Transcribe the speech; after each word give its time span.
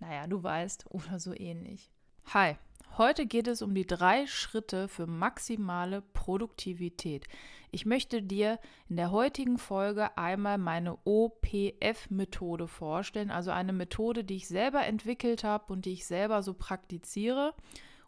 naja, 0.00 0.26
du 0.26 0.42
weißt, 0.42 0.86
oder 0.90 1.18
so 1.18 1.34
ähnlich. 1.34 1.90
Hi, 2.32 2.56
heute 2.96 3.26
geht 3.26 3.48
es 3.48 3.62
um 3.62 3.74
die 3.74 3.86
drei 3.86 4.26
Schritte 4.26 4.88
für 4.88 5.06
maximale 5.06 6.02
Produktivität. 6.02 7.26
Ich 7.70 7.86
möchte 7.86 8.22
dir 8.22 8.58
in 8.88 8.96
der 8.96 9.10
heutigen 9.10 9.58
Folge 9.58 10.16
einmal 10.16 10.58
meine 10.58 10.98
OPF-Methode 11.04 12.68
vorstellen, 12.68 13.30
also 13.30 13.50
eine 13.50 13.72
Methode, 13.72 14.24
die 14.24 14.36
ich 14.36 14.48
selber 14.48 14.84
entwickelt 14.86 15.44
habe 15.44 15.72
und 15.72 15.84
die 15.84 15.92
ich 15.92 16.06
selber 16.06 16.42
so 16.42 16.54
praktiziere 16.54 17.54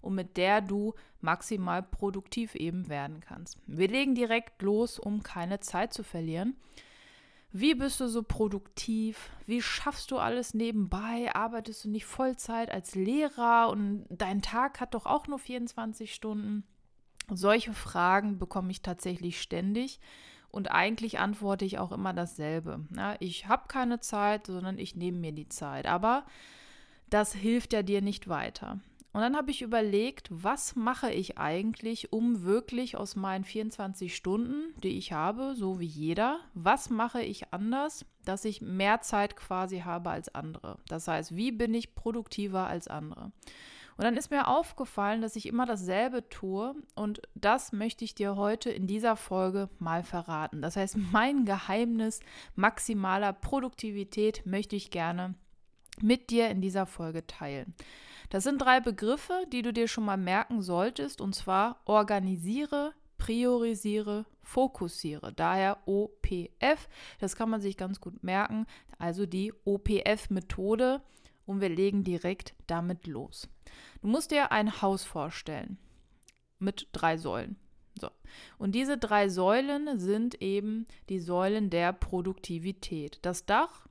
und 0.01 0.15
mit 0.15 0.37
der 0.37 0.61
du 0.61 0.95
maximal 1.21 1.83
produktiv 1.83 2.55
eben 2.55 2.89
werden 2.89 3.21
kannst. 3.21 3.59
Wir 3.67 3.89
legen 3.89 4.15
direkt 4.15 4.63
los, 4.63 4.99
um 4.99 5.23
keine 5.23 5.61
Zeit 5.61 5.93
zu 5.93 6.03
verlieren. 6.03 6.57
Wie 7.53 7.75
bist 7.75 7.99
du 7.99 8.09
so 8.09 8.23
produktiv? 8.23 9.31
Wie 9.47 9.61
schaffst 9.61 10.13
du 10.13 10.19
alles 10.19 10.55
nebenbei? 10.55 11.35
Arbeitest 11.35 11.85
du 11.85 11.91
nicht 11.91 12.07
Vollzeit 12.07 12.71
als 12.71 12.95
Lehrer 12.95 13.69
und 13.71 14.07
dein 14.09 14.41
Tag 14.41 14.81
hat 14.81 14.95
doch 14.95 15.07
auch 15.07 15.27
nur 15.27 15.39
24 15.39 16.15
Stunden? 16.15 16.65
Solche 17.29 17.73
Fragen 17.73 18.39
bekomme 18.39 18.71
ich 18.71 18.83
tatsächlich 18.83 19.41
ständig 19.41 20.01
und 20.51 20.71
eigentlich 20.71 21.19
antworte 21.19 21.65
ich 21.65 21.79
auch 21.79 21.93
immer 21.93 22.13
dasselbe. 22.13 22.87
Ja, 22.97 23.17
ich 23.19 23.49
habe 23.49 23.69
keine 23.69 24.01
Zeit, 24.01 24.47
sondern 24.47 24.79
ich 24.79 24.95
nehme 24.97 25.19
mir 25.19 25.33
die 25.33 25.49
Zeit. 25.49 25.87
Aber 25.87 26.25
das 27.09 27.33
hilft 27.35 27.73
ja 27.73 27.83
dir 27.83 28.01
nicht 28.01 28.29
weiter. 28.29 28.79
Und 29.13 29.23
dann 29.23 29.37
habe 29.37 29.51
ich 29.51 29.63
überlegt, 29.63 30.29
was 30.31 30.77
mache 30.77 31.11
ich 31.11 31.37
eigentlich, 31.37 32.13
um 32.13 32.45
wirklich 32.45 32.97
aus 32.97 33.17
meinen 33.17 33.45
24 33.45 34.15
Stunden, 34.15 34.73
die 34.83 34.99
ich 34.99 35.13
habe, 35.13 35.55
so 35.57 35.81
wie 35.81 35.87
jeder, 35.87 36.39
was 36.55 36.91
mache 36.91 37.21
ich 37.21 37.53
anders, 37.53 38.07
dass 38.25 38.45
ich 38.45 38.61
mehr 38.61 39.01
Zeit 39.01 39.35
quasi 39.35 39.81
habe 39.81 40.11
als 40.11 40.33
andere? 40.33 40.79
Das 40.87 41.09
heißt, 41.09 41.35
wie 41.35 41.51
bin 41.51 41.75
ich 41.75 41.97
produktiver 41.97 42.69
als 42.69 42.87
andere? 42.87 43.33
Und 43.97 44.05
dann 44.05 44.17
ist 44.17 44.31
mir 44.31 44.49
aufgefallen, 44.49 45.21
dass 45.21 45.37
ich 45.37 45.47
immer 45.47 45.67
dasselbe 45.67 46.27
tue 46.31 46.75
und 46.95 47.21
das 47.35 47.73
möchte 47.73 48.05
ich 48.05 48.15
dir 48.15 48.37
heute 48.37 48.71
in 48.71 48.87
dieser 48.87 49.17
Folge 49.17 49.69
mal 49.79 50.05
verraten. 50.05 50.63
Das 50.63 50.77
heißt, 50.77 50.97
mein 51.13 51.45
Geheimnis 51.45 52.21
maximaler 52.55 53.33
Produktivität 53.33 54.47
möchte 54.47 54.77
ich 54.77 54.91
gerne 54.91 55.35
mit 56.01 56.31
dir 56.31 56.49
in 56.49 56.63
dieser 56.63 56.87
Folge 56.87 57.27
teilen. 57.27 57.75
Das 58.31 58.45
sind 58.45 58.59
drei 58.59 58.81
Begriffe, 58.81 59.45
die 59.53 59.63
du 59.63 59.73
dir 59.73 59.89
schon 59.89 60.05
mal 60.05 60.17
merken 60.17 60.63
solltest, 60.63 61.21
und 61.21 61.35
zwar 61.35 61.81
organisiere, 61.85 62.95
priorisiere, 63.19 64.25
fokussiere. 64.43 65.33
Daher 65.33 65.79
OPF, 65.87 66.89
das 67.19 67.37
kann 67.37 67.51
man 67.51 67.61
sich 67.61 67.77
ganz 67.77 68.01
gut 68.01 68.23
merken, 68.23 68.67
also 68.99 69.27
die 69.27 69.53
OPF-Methode 69.65 71.03
und 71.45 71.61
wir 71.61 71.69
legen 71.69 72.05
direkt 72.05 72.55
damit 72.69 73.09
los. 73.09 73.49
Du 74.01 74.07
musst 74.07 74.31
dir 74.31 74.53
ein 74.53 74.81
Haus 74.81 75.05
vorstellen 75.05 75.77
mit 76.61 76.89
drei 76.93 77.17
Säulen. 77.17 77.57
So. 78.01 78.11
Und 78.59 78.77
diese 78.77 78.97
drei 78.97 79.29
Säulen 79.29 79.99
sind 79.99 80.41
eben 80.41 80.87
die 81.09 81.19
Säulen 81.19 81.69
der 81.69 81.93
Produktivität. 81.93 83.19
Das 83.23 83.45
Dach 83.45 83.87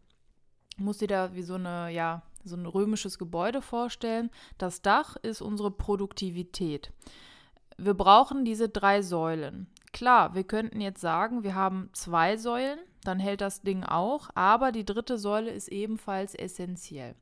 muss 0.78 1.00
dir 1.00 1.10
da 1.10 1.36
wie 1.36 1.44
so 1.44 1.56
eine, 1.56 1.90
ja, 1.92 2.24
so 2.44 2.56
ein 2.56 2.66
römisches 2.66 3.18
Gebäude 3.18 3.62
vorstellen. 3.62 4.30
Das 4.58 4.82
Dach 4.82 5.16
ist 5.18 5.42
unsere 5.42 5.72
Produktivität. 5.72 6.92
Wir 7.78 7.94
brauchen 7.94 8.46
diese 8.46 8.70
drei 8.70 9.02
Säulen. 9.02 9.68
Klar, 9.94 10.36
wir 10.36 10.44
könnten 10.44 10.82
jetzt 10.82 11.02
sagen, 11.02 11.44
wir 11.44 11.56
haben 11.56 11.90
zwei 11.94 12.38
Säulen, 12.38 12.80
dann 13.04 13.20
hält 13.20 13.42
das 13.42 13.62
Ding 13.62 13.84
auch, 13.84 14.30
aber 14.36 14.72
die 14.72 14.86
dritte 14.86 15.18
Säule 15.18 15.52
ist 15.52 15.70
ebenfalls 15.70 16.36
essentiell. 16.36 17.16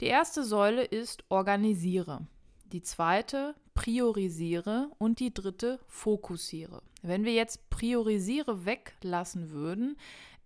Die 0.00 0.06
erste 0.06 0.44
Säule 0.44 0.84
ist 0.84 1.24
organisiere, 1.30 2.26
die 2.72 2.82
zweite 2.82 3.54
priorisiere 3.74 4.90
und 4.98 5.20
die 5.20 5.32
dritte 5.32 5.80
fokussiere. 5.86 6.82
Wenn 7.02 7.24
wir 7.24 7.32
jetzt 7.32 7.70
priorisiere 7.70 8.66
weglassen 8.66 9.50
würden, 9.50 9.96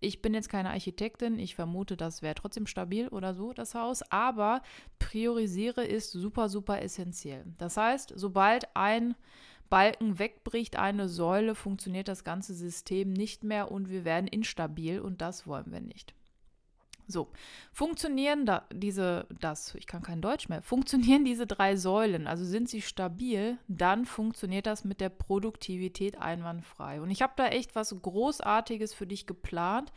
ich 0.01 0.21
bin 0.21 0.33
jetzt 0.33 0.49
keine 0.49 0.71
Architektin, 0.71 1.39
ich 1.39 1.55
vermute, 1.55 1.95
das 1.95 2.21
wäre 2.21 2.35
trotzdem 2.35 2.67
stabil 2.67 3.07
oder 3.07 3.33
so, 3.33 3.53
das 3.53 3.75
Haus, 3.75 4.01
aber 4.11 4.61
priorisiere 4.99 5.85
ist 5.85 6.11
super, 6.11 6.49
super 6.49 6.81
essentiell. 6.81 7.45
Das 7.57 7.77
heißt, 7.77 8.11
sobald 8.15 8.75
ein 8.75 9.15
Balken 9.69 10.19
wegbricht, 10.19 10.75
eine 10.75 11.07
Säule, 11.07 11.55
funktioniert 11.55 12.09
das 12.09 12.23
ganze 12.23 12.53
System 12.53 13.13
nicht 13.13 13.43
mehr 13.43 13.71
und 13.71 13.89
wir 13.89 14.03
werden 14.03 14.27
instabil 14.27 14.99
und 14.99 15.21
das 15.21 15.47
wollen 15.47 15.71
wir 15.71 15.79
nicht. 15.81 16.13
So, 17.11 17.29
funktionieren 17.71 18.45
da 18.45 18.63
diese, 18.73 19.27
das, 19.39 19.75
ich 19.75 19.87
kann 19.87 20.01
kein 20.01 20.21
Deutsch 20.21 20.49
mehr, 20.49 20.61
funktionieren 20.61 21.25
diese 21.25 21.45
drei 21.45 21.75
Säulen, 21.75 22.27
also 22.27 22.43
sind 22.45 22.69
sie 22.69 22.81
stabil, 22.81 23.57
dann 23.67 24.05
funktioniert 24.05 24.65
das 24.65 24.83
mit 24.83 25.01
der 25.01 25.09
Produktivität 25.09 26.19
einwandfrei. 26.19 27.01
Und 27.01 27.11
ich 27.11 27.21
habe 27.21 27.33
da 27.35 27.47
echt 27.47 27.75
was 27.75 27.95
Großartiges 28.01 28.93
für 28.93 29.07
dich 29.07 29.27
geplant 29.27 29.91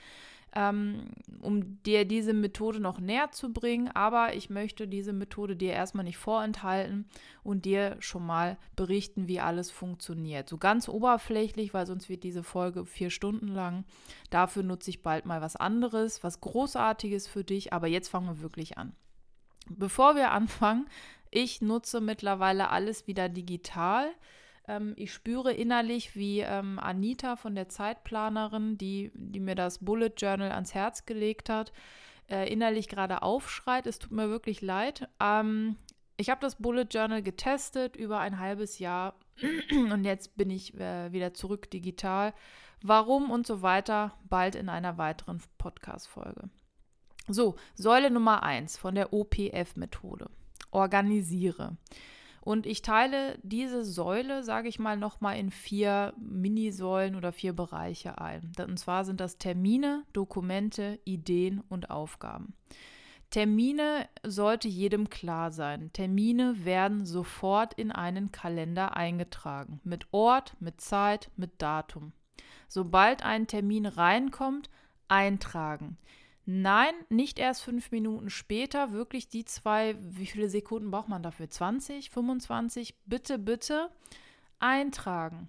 ähm, 0.55 1.07
um 1.41 1.83
dir 1.83 2.05
diese 2.05 2.33
Methode 2.33 2.81
noch 2.81 3.01
näher 3.01 3.31
zu 3.33 3.53
bringen. 3.53 3.89
Aber 3.89 4.35
ich 4.35 4.51
möchte 4.51 4.89
diese 4.89 5.13
Methode 5.13 5.57
dir 5.57 5.73
erstmal 5.73 6.05
nicht 6.05 6.17
vorenthalten 6.17 7.07
und 7.43 7.65
dir 7.65 7.97
schon 8.01 8.25
mal 8.25 8.57
berichten, 8.77 9.29
wie 9.29 9.41
alles 9.41 9.71
funktioniert. 9.71 10.49
So 10.49 10.59
ganz 10.59 10.89
oberflächlich, 10.89 11.75
weil 11.75 11.87
sonst 11.87 12.09
wird 12.09 12.23
diese 12.23 12.43
Folge 12.43 12.87
vier 12.87 13.11
Stunden 13.11 13.49
lang. 13.49 13.85
Dafür 14.31 14.63
nutze 14.63 14.91
ich 14.91 15.03
bald 15.03 15.27
mal 15.27 15.41
was 15.41 15.57
anderes, 15.57 16.23
was 16.23 16.41
Großartiges 16.41 17.27
für 17.27 17.45
dich. 17.45 17.73
Aber 17.73 17.87
jetzt 17.87 18.09
fangen 18.09 18.29
wir 18.29 18.41
wirklich 18.41 18.79
an. 18.79 18.95
Bevor 19.69 20.15
wir 20.15 20.31
anfangen, 20.31 20.87
ich 21.31 21.63
nutze 21.63 22.01
mittlerweile 22.01 22.71
alles 22.71 23.07
wieder 23.07 23.29
digital. 23.29 24.13
Ähm, 24.67 24.95
ich 24.97 25.13
spüre 25.13 25.53
innerlich, 25.53 26.17
wie 26.17 26.41
ähm, 26.41 26.79
Anita 26.79 27.37
von 27.37 27.55
der 27.55 27.69
Zeitplanerin, 27.69 28.79
die, 28.79 29.11
die 29.15 29.41
mir 29.41 29.55
das 29.55 29.79
Bullet 29.79 30.13
Journal 30.17 30.53
ans 30.53 30.75
Herz 30.75 31.07
gelegt 31.07 31.49
hat, 31.49 31.73
äh, 32.31 32.51
innerlich 32.51 32.89
gerade 32.89 33.23
aufschreit. 33.23 33.87
Es 33.87 33.99
tut 33.99 34.13
mir 34.13 34.29
wirklich 34.29 34.63
leid. 34.63 35.09
Ähm, 35.21 35.77
ich 36.17 36.31
habe 36.31 36.41
das 36.41 36.57
Bullet 36.57 36.87
Journal 36.91 37.23
getestet 37.23 37.97
über 37.97 38.21
ein 38.21 38.39
halbes 38.39 38.79
Jahr 38.79 39.15
und 39.71 40.05
jetzt 40.05 40.37
bin 40.37 40.51
ich 40.51 40.75
äh, 40.79 41.13
wieder 41.13 41.35
zurück 41.35 41.71
digital. 41.71 42.33
Warum 42.83 43.31
und 43.31 43.47
so 43.47 43.63
weiter, 43.63 44.13
bald 44.29 44.55
in 44.55 44.69
einer 44.69 44.99
weiteren 44.99 45.43
Podcast-Folge. 45.59 46.51
So, 47.29 47.57
Säule 47.75 48.11
Nummer 48.11 48.43
1 48.43 48.77
von 48.77 48.95
der 48.95 49.13
OPF-Methode. 49.13 50.29
Organisiere. 50.71 51.77
Und 52.45 52.67
ich 52.67 52.83
teile 52.83 53.39
diese 53.43 53.85
Säule, 53.85 54.45
sage 54.45 54.69
ich 54.69 54.79
mal, 54.79 54.99
nochmal 54.99 55.39
in 55.39 55.51
vier 55.51 56.13
Minisäulen 56.19 57.17
oder 57.17 57.33
vier 57.33 57.55
Bereiche 57.55 58.21
ein. 58.21 58.53
Und 58.59 58.79
zwar 58.79 59.07
sind 59.07 59.19
das 59.21 59.39
Termine, 59.39 60.05
Dokumente, 60.13 60.99
Ideen 61.05 61.63
und 61.71 61.89
Aufgaben. 61.89 62.53
Termine 63.31 64.09
sollte 64.23 64.69
jedem 64.69 65.09
klar 65.09 65.53
sein. 65.53 65.91
Termine 65.95 66.67
werden 66.67 67.07
sofort 67.07 67.73
in 67.75 67.91
einen 67.91 68.31
Kalender 68.31 68.95
eingetragen. 68.95 69.81
Mit 69.83 70.07
Ort, 70.13 70.55
mit 70.61 70.83
Zeit, 70.83 71.31
mit 71.37 71.63
Datum. 71.63 72.13
Sobald 72.69 73.25
ein 73.25 73.47
Termin 73.47 73.87
reinkommt, 73.87 74.69
eintragen. 75.09 75.97
Nein, 76.47 76.93
nicht 77.09 77.39
erst 77.39 77.63
fünf 77.63 77.91
Minuten 77.91 78.29
später, 78.29 78.93
wirklich 78.93 79.29
die 79.29 79.45
zwei, 79.47 79.97
wie 79.99 80.27
viele 80.27 80.51
Sekunden 80.51 80.91
braucht 80.91 81.09
man 81.09 81.23
dafür? 81.23 81.49
20, 81.49 82.11
25? 82.11 82.95
Bitte, 83.07 83.39
bitte 83.39 83.91
eintragen. 84.59 85.49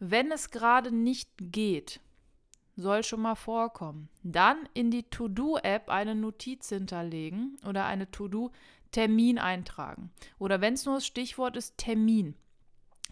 Wenn 0.00 0.32
es 0.32 0.50
gerade 0.50 0.90
nicht 0.90 1.30
geht, 1.38 2.00
soll 2.76 3.04
schon 3.04 3.22
mal 3.22 3.36
vorkommen. 3.36 4.08
Dann 4.24 4.68
in 4.74 4.90
die 4.90 5.04
To-Do-App 5.04 5.88
eine 5.88 6.16
Notiz 6.16 6.68
hinterlegen 6.68 7.56
oder 7.68 7.86
eine 7.86 8.10
To-Do-Termin 8.10 9.38
eintragen. 9.38 10.10
Oder 10.40 10.60
wenn 10.60 10.74
es 10.74 10.84
nur 10.84 10.96
das 10.96 11.06
Stichwort 11.06 11.56
ist, 11.56 11.78
Termin. 11.78 12.34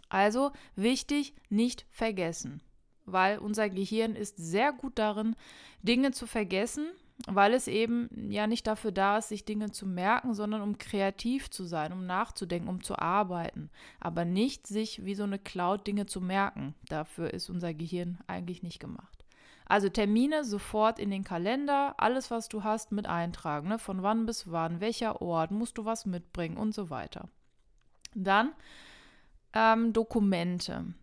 Also 0.09 0.51
wichtig, 0.75 1.35
nicht 1.49 1.87
vergessen 1.93 2.63
weil 3.05 3.39
unser 3.39 3.69
Gehirn 3.69 4.15
ist 4.15 4.37
sehr 4.37 4.73
gut 4.73 4.99
darin, 4.99 5.37
Dinge 5.83 6.13
zu 6.13 6.27
vergessen 6.27 6.87
weil 7.27 7.55
es 7.55 7.69
eben 7.69 8.09
ja 8.31 8.47
nicht 8.47 8.67
dafür 8.67 8.93
da 8.93 9.19
ist, 9.19 9.29
sich 9.29 9.45
Dinge 9.45 9.71
zu 9.71 9.87
merken, 9.87 10.35
sondern 10.35 10.63
um 10.63 10.79
kreativ 10.79 11.51
zu 11.51 11.65
sein, 11.65 11.93
um 11.93 12.07
nachzudenken, 12.07 12.69
um 12.69 12.83
zu 12.83 12.99
arbeiten. 12.99 13.71
Aber 14.01 14.25
nicht 14.25 14.67
sich 14.67 15.05
wie 15.05 15.15
so 15.15 15.23
eine 15.23 15.39
Cloud 15.39 15.87
Dinge 15.87 16.07
zu 16.07 16.21
merken. 16.21 16.75
Dafür 16.89 17.33
ist 17.33 17.49
unser 17.51 17.75
Gehirn 17.75 18.19
eigentlich 18.27 18.63
nicht 18.63 18.81
gemacht. 18.81 19.25
Also 19.67 19.89
Termine 19.89 20.45
sofort 20.45 20.99
in 20.99 21.11
den 21.11 21.25
Kalender, 21.25 21.95
alles, 21.99 22.31
was 22.31 22.49
du 22.49 22.65
hast, 22.65 22.93
mit 22.93 23.07
eintragen. 23.07 23.69
Ne? 23.69 23.79
Von 23.79 24.03
wann 24.03 24.27
bis 24.27 24.51
wann, 24.51 24.81
welcher 24.81 25.23
Ort, 25.23 25.51
musst 25.51 25.79
du 25.79 25.85
was 25.85 26.05
mitbringen 26.05 26.57
und 26.57 26.75
so 26.75 26.91
weiter. 26.91 27.29
Dann 28.15 28.53
ähm, 29.55 29.93
Dokumente. 29.93 30.95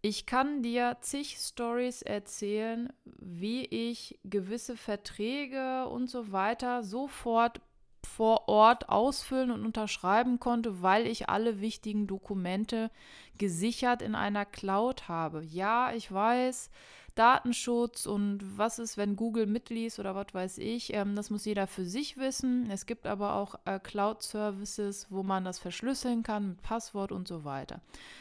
Ich 0.00 0.26
kann 0.26 0.62
dir 0.62 0.96
zig 1.00 1.38
Stories 1.38 2.02
erzählen, 2.02 2.92
wie 3.04 3.64
ich 3.64 4.18
gewisse 4.22 4.76
Verträge 4.76 5.88
und 5.88 6.08
so 6.08 6.30
weiter 6.30 6.84
sofort 6.84 7.60
vor 8.06 8.48
Ort 8.48 8.88
ausfüllen 8.88 9.50
und 9.50 9.64
unterschreiben 9.64 10.38
konnte, 10.38 10.82
weil 10.82 11.06
ich 11.06 11.28
alle 11.28 11.60
wichtigen 11.60 12.06
Dokumente 12.06 12.90
gesichert 13.38 14.02
in 14.02 14.14
einer 14.14 14.44
Cloud 14.44 15.08
habe. 15.08 15.42
Ja, 15.42 15.92
ich 15.92 16.12
weiß, 16.12 16.70
Datenschutz 17.18 18.06
und 18.06 18.38
was 18.56 18.78
ist, 18.78 18.96
wenn 18.96 19.16
Google 19.16 19.46
mitliest 19.46 19.98
oder 19.98 20.14
was 20.14 20.32
weiß 20.32 20.58
ich. 20.58 20.94
Ähm, 20.94 21.16
das 21.16 21.30
muss 21.30 21.44
jeder 21.44 21.66
für 21.66 21.84
sich 21.84 22.16
wissen. 22.16 22.70
Es 22.70 22.86
gibt 22.86 23.06
aber 23.06 23.34
auch 23.34 23.56
äh, 23.64 23.80
Cloud-Services, 23.80 25.08
wo 25.10 25.22
man 25.22 25.44
das 25.44 25.58
verschlüsseln 25.58 26.22
kann 26.22 26.48
mit 26.50 26.62
Passwort 26.62 27.10
und 27.10 27.26
so 27.26 27.44
weiter. 27.44 27.80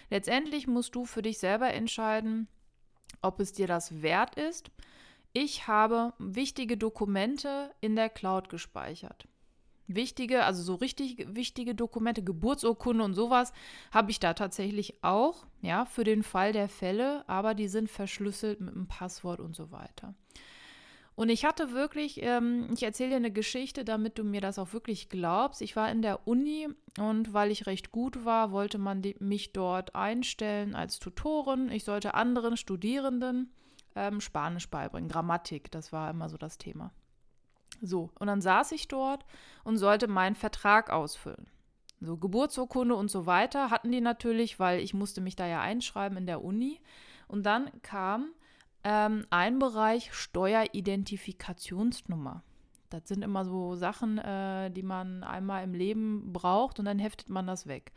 Letztendlich 0.09 0.67
musst 0.67 0.95
du 0.95 1.05
für 1.05 1.21
dich 1.21 1.37
selber 1.37 1.73
entscheiden, 1.73 2.47
ob 3.21 3.39
es 3.39 3.53
dir 3.53 3.67
das 3.67 4.01
wert 4.01 4.35
ist. 4.35 4.71
Ich 5.31 5.67
habe 5.67 6.13
wichtige 6.17 6.77
Dokumente 6.77 7.71
in 7.81 7.95
der 7.95 8.09
Cloud 8.09 8.49
gespeichert 8.49 9.27
wichtige, 9.87 10.43
also 10.43 10.61
so 10.61 10.75
richtig 10.75 11.25
wichtige 11.29 11.75
Dokumente, 11.75 12.23
Geburtsurkunde 12.23 13.03
und 13.03 13.13
sowas, 13.13 13.53
habe 13.91 14.11
ich 14.11 14.19
da 14.19 14.33
tatsächlich 14.33 15.03
auch, 15.03 15.45
ja, 15.61 15.85
für 15.85 16.03
den 16.03 16.23
Fall 16.23 16.53
der 16.53 16.69
Fälle, 16.69 17.27
aber 17.27 17.53
die 17.53 17.67
sind 17.67 17.89
verschlüsselt 17.89 18.61
mit 18.61 18.75
einem 18.75 18.87
Passwort 18.87 19.39
und 19.39 19.55
so 19.55 19.71
weiter. 19.71 20.13
Und 21.15 21.29
ich 21.29 21.45
hatte 21.45 21.71
wirklich, 21.71 22.21
ähm, 22.21 22.69
ich 22.71 22.83
erzähle 22.83 23.09
dir 23.09 23.15
eine 23.15 23.31
Geschichte, 23.31 23.83
damit 23.83 24.19
du 24.19 24.23
mir 24.23 24.39
das 24.39 24.59
auch 24.59 24.71
wirklich 24.73 25.09
glaubst. 25.09 25.63
Ich 25.63 25.75
war 25.75 25.89
in 25.91 26.03
der 26.03 26.27
Uni 26.27 26.67
und 26.99 27.33
weil 27.33 27.49
ich 27.49 27.65
recht 27.65 27.91
gut 27.91 28.23
war, 28.23 28.51
wollte 28.51 28.77
man 28.77 29.01
die, 29.01 29.15
mich 29.19 29.51
dort 29.51 29.95
einstellen 29.95 30.75
als 30.75 30.99
Tutorin. 30.99 31.71
Ich 31.71 31.85
sollte 31.85 32.13
anderen 32.13 32.55
Studierenden 32.55 33.51
ähm, 33.95 34.21
Spanisch 34.21 34.69
beibringen, 34.69 35.09
Grammatik, 35.09 35.71
das 35.71 35.91
war 35.91 36.11
immer 36.11 36.29
so 36.29 36.37
das 36.37 36.59
Thema. 36.59 36.93
So, 37.81 38.11
und 38.19 38.27
dann 38.27 38.41
saß 38.41 38.71
ich 38.71 38.87
dort 38.87 39.25
und 39.63 39.77
sollte 39.77 40.07
meinen 40.07 40.35
Vertrag 40.35 40.89
ausfüllen. 40.89 41.47
So, 41.99 42.17
Geburtsurkunde 42.17 42.95
und 42.95 43.09
so 43.09 43.25
weiter 43.25 43.71
hatten 43.71 43.91
die 43.91 44.01
natürlich, 44.01 44.59
weil 44.59 44.81
ich 44.81 44.93
musste 44.93 45.21
mich 45.21 45.35
da 45.35 45.47
ja 45.47 45.61
einschreiben 45.61 46.15
in 46.17 46.27
der 46.27 46.43
Uni. 46.43 46.79
Und 47.27 47.45
dann 47.45 47.71
kam 47.81 48.33
ähm, 48.83 49.25
ein 49.29 49.59
Bereich 49.59 50.13
Steueridentifikationsnummer. 50.13 52.43
Das 52.89 53.07
sind 53.07 53.23
immer 53.23 53.45
so 53.45 53.75
Sachen, 53.75 54.17
äh, 54.17 54.71
die 54.71 54.83
man 54.83 55.23
einmal 55.23 55.63
im 55.63 55.73
Leben 55.73 56.33
braucht 56.33 56.79
und 56.79 56.85
dann 56.85 56.99
heftet 56.99 57.29
man 57.29 57.47
das 57.47 57.67
weg. 57.67 57.93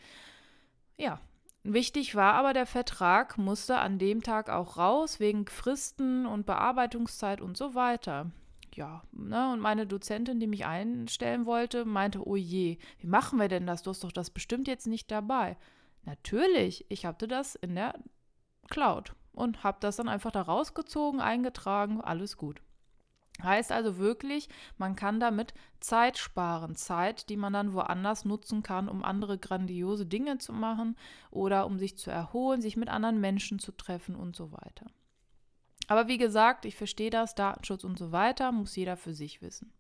Ja, 0.97 1.21
Wichtig 1.63 2.15
war 2.15 2.33
aber, 2.35 2.55
der 2.55 2.65
Vertrag 2.65 3.37
musste 3.37 3.77
an 3.77 3.99
dem 3.99 4.23
Tag 4.23 4.49
auch 4.49 4.79
raus, 4.79 5.21
wegen 5.21 5.47
Fristen 5.47 6.25
und 6.25 6.47
Bearbeitungszeit 6.47 7.43
und 7.43 7.55
so 7.55 7.75
weiter 7.75 8.31
ja, 8.77 9.03
ne, 9.13 9.53
und 9.53 9.61
meine 9.61 9.87
Dozentin, 9.87 10.41
die 10.41 10.47
mich 10.47 10.67
einstellen 10.67 11.47
wollte, 11.47 11.85
meinte, 11.85 12.27
oh 12.27 12.37
je, 12.37 12.79
wie 12.99 13.07
machen 13.07 13.39
wir 13.39 13.49
denn 13.49 13.67
das? 13.67 13.83
Du 13.83 13.91
hast 13.91 14.05
doch 14.05 14.13
das 14.13 14.31
bestimmt 14.31 14.69
jetzt 14.69 14.87
nicht 14.87 15.11
dabei. 15.11 15.57
Natürlich, 16.05 16.87
ich 16.89 17.07
hatte 17.07 17.29
das 17.29 17.55
in 17.55 17.75
der 17.75 17.95
Cloud 18.69 19.15
und 19.33 19.65
habe 19.65 19.79
das 19.81 19.97
dann 19.97 20.09
einfach 20.09 20.31
da 20.31 20.43
rausgezogen, 20.43 21.21
eingetragen, 21.21 22.01
alles 22.01 22.37
gut. 22.37 22.63
Heißt 23.43 23.73
also 23.73 23.99
wirklich, 23.99 24.49
man 24.77 24.97
kann 24.97 25.21
damit 25.21 25.55
Zeit 25.81 26.19
sparen. 26.19 26.75
Zeit, 26.77 27.29
die 27.31 27.37
man 27.37 27.53
dann 27.53 27.73
woanders 27.73 28.25
nutzen 28.25 28.63
kann, 28.63 28.89
um 28.89 29.03
andere 29.03 29.39
grandiose 29.39 30.07
Dinge 30.07 30.39
zu 30.39 30.53
machen 30.53 30.97
oder 31.31 31.67
um 31.67 31.79
sich 31.79 31.97
zu 31.97 32.11
erholen, 32.11 32.61
sich 32.61 32.77
mit 32.77 32.89
anderen 32.89 33.21
Menschen 33.21 33.59
zu 33.59 33.73
treffen 33.73 34.15
und 34.15 34.37
so 34.37 34.53
weiter. 34.53 34.87
Aber 35.91 36.07
wie 36.07 36.19
gesagt, 36.19 36.67
ich 36.67 36.77
verstehe 36.77 37.11
das, 37.11 37.35
Datenschutz 37.35 37.83
und 37.83 37.99
so 37.99 38.13
weiter, 38.13 38.53
muss 38.53 38.77
jeder 38.77 38.97
für 38.97 39.13
sich 39.13 39.43
wissen. 39.43 39.73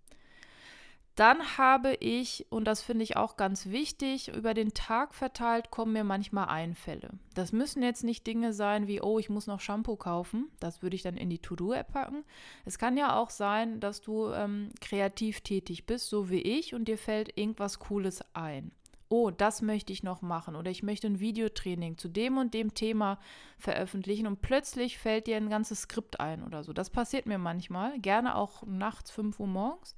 Dann 1.15 1.57
habe 1.57 1.95
ich, 2.01 2.47
und 2.51 2.65
das 2.65 2.83
finde 2.83 3.05
ich 3.05 3.17
auch 3.17 3.37
ganz 3.37 3.67
wichtig, 3.67 4.35
über 4.35 4.53
den 4.53 4.75
Tag 4.75 5.15
verteilt 5.15 5.71
kommen 5.71 5.93
mir 5.93 6.03
manchmal 6.03 6.49
Einfälle. 6.49 7.11
Das 7.35 7.53
müssen 7.53 7.85
jetzt 7.85 8.03
nicht 8.03 8.27
Dinge 8.27 8.53
sein 8.53 8.89
wie, 8.89 9.01
oh, 9.01 9.21
ich 9.21 9.31
muss 9.31 9.47
noch 9.47 9.61
Shampoo 9.61 9.95
kaufen. 9.95 10.51
Das 10.59 10.83
würde 10.83 10.97
ich 10.97 11.03
dann 11.03 11.17
in 11.17 11.31
die 11.31 11.39
To-Do-App 11.39 11.93
packen. 11.93 12.25
Es 12.65 12.77
kann 12.77 12.97
ja 12.97 13.15
auch 13.15 13.31
sein, 13.31 13.79
dass 13.79 14.01
du 14.01 14.33
ähm, 14.33 14.71
kreativ 14.81 15.43
tätig 15.43 15.87
bist, 15.87 16.09
so 16.09 16.29
wie 16.29 16.41
ich, 16.41 16.75
und 16.75 16.89
dir 16.89 16.99
fällt 16.99 17.39
irgendwas 17.39 17.79
Cooles 17.79 18.25
ein 18.35 18.73
oh, 19.11 19.31
das 19.31 19.61
möchte 19.61 19.93
ich 19.93 20.03
noch 20.03 20.23
machen 20.23 20.55
oder 20.57 20.71
ich 20.71 20.83
möchte 20.83 21.09
ein 21.09 21.19
Videotraining 21.19 21.99
zu 21.99 22.09
dem 22.09 22.39
und 22.39 22.55
dem 22.55 22.75
Thema 22.75 23.19
veröffentlichen 23.59 24.27
und 24.27 24.41
plötzlich 24.41 24.99
fällt 24.99 25.27
dir 25.27 25.37
ein 25.37 25.51
ganzes 25.51 25.83
Skript 25.83 26.21
ein 26.21 26.45
oder 26.45 26.62
so. 26.62 26.73
Das 26.73 26.91
passiert 26.91 27.27
mir 27.27 27.39
manchmal, 27.39 27.99
gerne 27.99 28.37
auch 28.37 28.62
nachts 28.62 29.11
5 29.11 29.39
Uhr 29.41 29.49
morgens. 29.49 29.97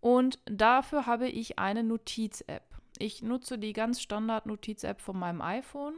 Und 0.00 0.38
dafür 0.46 1.06
habe 1.06 1.28
ich 1.28 1.58
eine 1.58 1.84
Notiz-App. 1.84 2.64
Ich 2.98 3.22
nutze 3.22 3.58
die 3.58 3.74
ganz 3.74 4.00
Standard-Notiz-App 4.00 5.00
von 5.00 5.18
meinem 5.18 5.42
iPhone. 5.42 5.94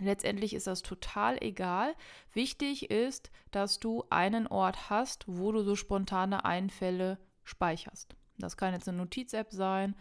Letztendlich 0.00 0.54
ist 0.54 0.66
das 0.66 0.82
total 0.82 1.42
egal. 1.42 1.94
Wichtig 2.32 2.90
ist, 2.90 3.30
dass 3.50 3.80
du 3.80 4.04
einen 4.10 4.46
Ort 4.46 4.90
hast, 4.90 5.24
wo 5.26 5.50
du 5.50 5.62
so 5.62 5.76
spontane 5.76 6.44
Einfälle 6.44 7.18
speicherst. 7.44 8.14
Das 8.38 8.56
kann 8.56 8.74
jetzt 8.74 8.88
eine 8.88 8.98
Notiz-App 8.98 9.50
sein, 9.50 9.96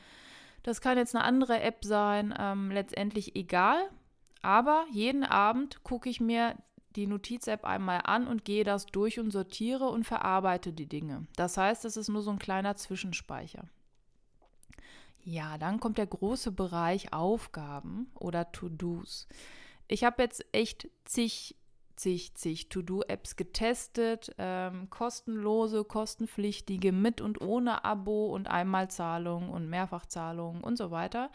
das 0.68 0.82
kann 0.82 0.98
jetzt 0.98 1.16
eine 1.16 1.24
andere 1.24 1.62
App 1.62 1.86
sein, 1.86 2.36
ähm, 2.38 2.72
letztendlich 2.72 3.38
egal. 3.38 3.90
Aber 4.42 4.86
jeden 4.92 5.24
Abend 5.24 5.82
gucke 5.84 6.10
ich 6.10 6.20
mir 6.20 6.58
die 6.98 7.08
Notiz-App 7.08 7.64
einmal 7.64 8.02
an 8.04 8.28
und 8.28 8.44
gehe 8.44 8.66
das 8.66 8.86
durch 8.86 9.18
und 9.18 9.32
sortiere 9.32 9.88
und 9.88 10.04
verarbeite 10.04 10.74
die 10.74 10.86
Dinge. 10.86 11.26
Das 11.38 11.56
heißt, 11.56 11.86
es 11.86 11.96
ist 11.96 12.10
nur 12.10 12.22
so 12.22 12.32
ein 12.32 12.38
kleiner 12.38 12.76
Zwischenspeicher. 12.76 13.70
Ja, 15.24 15.58
dann 15.58 15.80
kommt 15.80 16.00
der 16.00 16.08
große 16.08 16.52
Bereich 16.52 17.14
Aufgaben 17.14 18.12
oder 18.14 18.52
To-Dos. 18.52 19.30
Ich 19.88 20.04
habe 20.04 20.22
jetzt 20.22 20.46
echt 20.52 20.90
zig 21.06 21.56
zig, 21.98 22.34
zig 22.36 22.70
To-Do-Apps 22.70 23.36
getestet, 23.36 24.34
ähm, 24.38 24.90
kostenlose, 24.90 25.84
kostenpflichtige, 25.84 26.92
mit 26.92 27.22
und 27.22 27.42
ohne 27.42 27.84
Abo 27.84 28.28
und 28.28 28.48
Einmalzahlung 28.48 29.50
und 29.50 29.70
Mehrfachzahlung 29.70 30.64
und 30.64 30.78
so 30.78 30.92
weiter. 30.92 31.30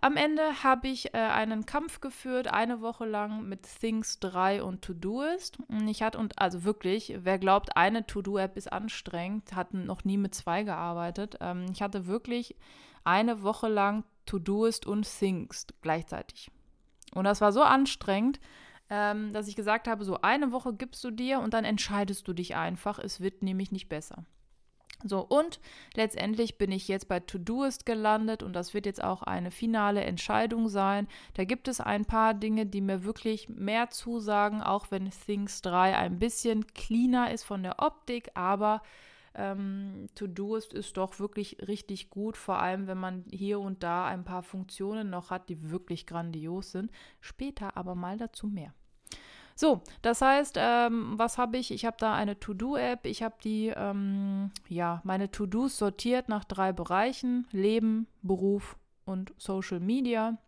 Am 0.00 0.16
Ende 0.16 0.62
habe 0.62 0.86
ich 0.86 1.12
äh, 1.14 1.18
einen 1.18 1.66
Kampf 1.66 2.00
geführt, 2.00 2.46
eine 2.46 2.80
Woche 2.80 3.04
lang 3.04 3.48
mit 3.48 3.66
Things 3.80 4.20
3 4.20 4.62
und 4.62 4.82
To-Doist. 4.82 5.58
Ich 5.88 6.02
hatte, 6.02 6.18
und 6.18 6.38
also 6.38 6.62
wirklich, 6.62 7.14
wer 7.22 7.38
glaubt, 7.38 7.76
eine 7.76 8.06
To-Do-App 8.06 8.56
ist 8.56 8.72
anstrengend, 8.72 9.56
hat 9.56 9.74
noch 9.74 10.04
nie 10.04 10.16
mit 10.16 10.34
zwei 10.34 10.62
gearbeitet. 10.62 11.38
Ähm, 11.40 11.66
ich 11.72 11.82
hatte 11.82 12.06
wirklich 12.06 12.54
eine 13.02 13.42
Woche 13.42 13.68
lang 13.68 14.04
To-Doist 14.26 14.86
und 14.86 15.02
Things 15.02 15.66
gleichzeitig. 15.82 16.50
Und 17.14 17.24
das 17.24 17.40
war 17.40 17.52
so 17.52 17.62
anstrengend, 17.62 18.40
ähm, 18.90 19.32
dass 19.32 19.48
ich 19.48 19.56
gesagt 19.56 19.88
habe, 19.88 20.04
so 20.04 20.20
eine 20.22 20.52
Woche 20.52 20.74
gibst 20.74 21.02
du 21.04 21.10
dir 21.10 21.40
und 21.40 21.54
dann 21.54 21.64
entscheidest 21.64 22.26
du 22.28 22.32
dich 22.32 22.56
einfach. 22.56 22.98
Es 22.98 23.20
wird 23.20 23.42
nämlich 23.42 23.72
nicht 23.72 23.88
besser. 23.88 24.24
So, 25.04 25.20
und 25.20 25.60
letztendlich 25.94 26.58
bin 26.58 26.72
ich 26.72 26.88
jetzt 26.88 27.08
bei 27.08 27.20
Todoist 27.20 27.86
gelandet 27.86 28.42
und 28.42 28.52
das 28.54 28.74
wird 28.74 28.84
jetzt 28.84 29.02
auch 29.02 29.22
eine 29.22 29.52
finale 29.52 30.00
Entscheidung 30.00 30.68
sein. 30.68 31.06
Da 31.34 31.44
gibt 31.44 31.68
es 31.68 31.80
ein 31.80 32.04
paar 32.04 32.34
Dinge, 32.34 32.66
die 32.66 32.80
mir 32.80 33.04
wirklich 33.04 33.48
mehr 33.48 33.90
zusagen, 33.90 34.60
auch 34.60 34.90
wenn 34.90 35.10
Things 35.10 35.62
3 35.62 35.96
ein 35.96 36.18
bisschen 36.18 36.66
cleaner 36.66 37.30
ist 37.30 37.44
von 37.44 37.62
der 37.62 37.78
Optik, 37.78 38.30
aber 38.34 38.82
ähm, 39.38 40.06
Todoist 40.14 40.72
ist 40.72 40.96
doch 40.96 41.18
wirklich 41.20 41.56
richtig 41.68 42.10
gut, 42.10 42.36
vor 42.36 42.58
allem 42.58 42.86
wenn 42.86 42.98
man 42.98 43.24
hier 43.30 43.60
und 43.60 43.82
da 43.82 44.06
ein 44.06 44.24
paar 44.24 44.42
Funktionen 44.42 45.10
noch 45.10 45.30
hat, 45.30 45.48
die 45.48 45.70
wirklich 45.70 46.06
grandios 46.06 46.72
sind. 46.72 46.90
Später 47.20 47.76
aber 47.76 47.94
mal 47.94 48.18
dazu 48.18 48.48
mehr. 48.48 48.74
So, 49.54 49.82
das 50.02 50.20
heißt, 50.22 50.56
ähm, 50.58 51.14
was 51.16 51.36
habe 51.36 51.56
ich? 51.56 51.72
Ich 51.72 51.84
habe 51.84 51.96
da 51.98 52.14
eine 52.14 52.38
To-Do-App. 52.38 53.06
Ich 53.06 53.24
habe 53.24 53.34
die, 53.42 53.72
ähm, 53.74 54.52
ja, 54.68 55.00
meine 55.02 55.32
To-Dos 55.32 55.78
sortiert 55.78 56.28
nach 56.28 56.44
drei 56.44 56.72
Bereichen: 56.72 57.46
Leben, 57.50 58.06
Beruf 58.22 58.76
und 59.04 59.32
Social 59.36 59.80
Media. 59.80 60.38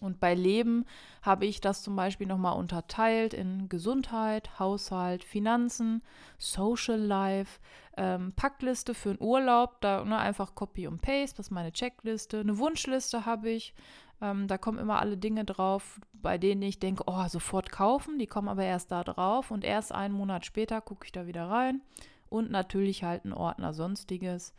Und 0.00 0.18
bei 0.18 0.34
Leben 0.34 0.86
habe 1.22 1.46
ich 1.46 1.60
das 1.60 1.82
zum 1.82 1.94
Beispiel 1.94 2.26
nochmal 2.26 2.56
unterteilt 2.56 3.34
in 3.34 3.68
Gesundheit, 3.68 4.58
Haushalt, 4.58 5.24
Finanzen, 5.24 6.02
Social 6.38 6.98
Life, 6.98 7.60
ähm, 7.96 8.32
Packliste 8.34 8.94
für 8.94 9.10
einen 9.10 9.20
Urlaub, 9.20 9.80
da 9.80 10.04
ne, 10.04 10.18
einfach 10.18 10.54
Copy 10.54 10.86
und 10.86 11.02
Paste, 11.02 11.36
das 11.36 11.46
ist 11.46 11.50
meine 11.50 11.72
Checkliste. 11.72 12.40
Eine 12.40 12.56
Wunschliste 12.56 13.26
habe 13.26 13.50
ich, 13.50 13.74
ähm, 14.22 14.48
da 14.48 14.56
kommen 14.56 14.78
immer 14.78 15.00
alle 15.00 15.18
Dinge 15.18 15.44
drauf, 15.44 16.00
bei 16.14 16.38
denen 16.38 16.62
ich 16.62 16.78
denke, 16.78 17.04
oh, 17.06 17.28
sofort 17.28 17.70
kaufen, 17.70 18.18
die 18.18 18.26
kommen 18.26 18.48
aber 18.48 18.64
erst 18.64 18.90
da 18.90 19.04
drauf 19.04 19.50
und 19.50 19.64
erst 19.64 19.92
einen 19.92 20.14
Monat 20.14 20.46
später 20.46 20.80
gucke 20.80 21.04
ich 21.04 21.12
da 21.12 21.26
wieder 21.26 21.50
rein. 21.50 21.82
Und 22.30 22.50
natürlich 22.50 23.02
halt 23.02 23.24
ein 23.24 23.32
Ordner 23.32 23.74
Sonstiges. 23.74 24.54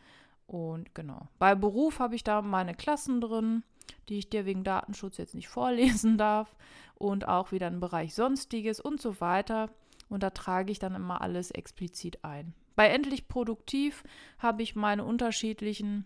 Und 0.46 0.94
genau. 0.94 1.30
Bei 1.40 1.56
Beruf 1.56 2.00
habe 2.00 2.16
ich 2.16 2.24
da 2.26 2.42
meine 2.42 2.76
Klassen 2.76 3.22
drin 3.22 3.64
die 4.10 4.18
ich 4.20 4.30
dir 4.30 4.46
wegen 4.46 4.64
Datenschutz 4.64 5.18
jetzt 5.18 5.36
nicht 5.36 5.48
vorlesen 5.48 6.18
darf 6.20 6.56
und 6.96 7.28
auch 7.28 7.52
wieder 7.52 7.68
ein 7.68 7.80
Bereich 7.80 8.14
Sonstiges 8.14 8.80
und 8.80 9.02
so 9.02 9.20
weiter. 9.22 9.70
Und 10.10 10.24
da 10.24 10.30
trage 10.30 10.72
ich 10.72 10.80
dann 10.80 10.96
immer 10.96 11.22
alles 11.22 11.52
explizit 11.52 12.24
ein. 12.24 12.54
Bei 12.76 12.88
Endlich 12.88 13.28
Produktiv 13.28 14.04
habe 14.40 14.64
ich 14.64 14.76
meine 14.76 15.04
unterschiedlichen 15.04 16.06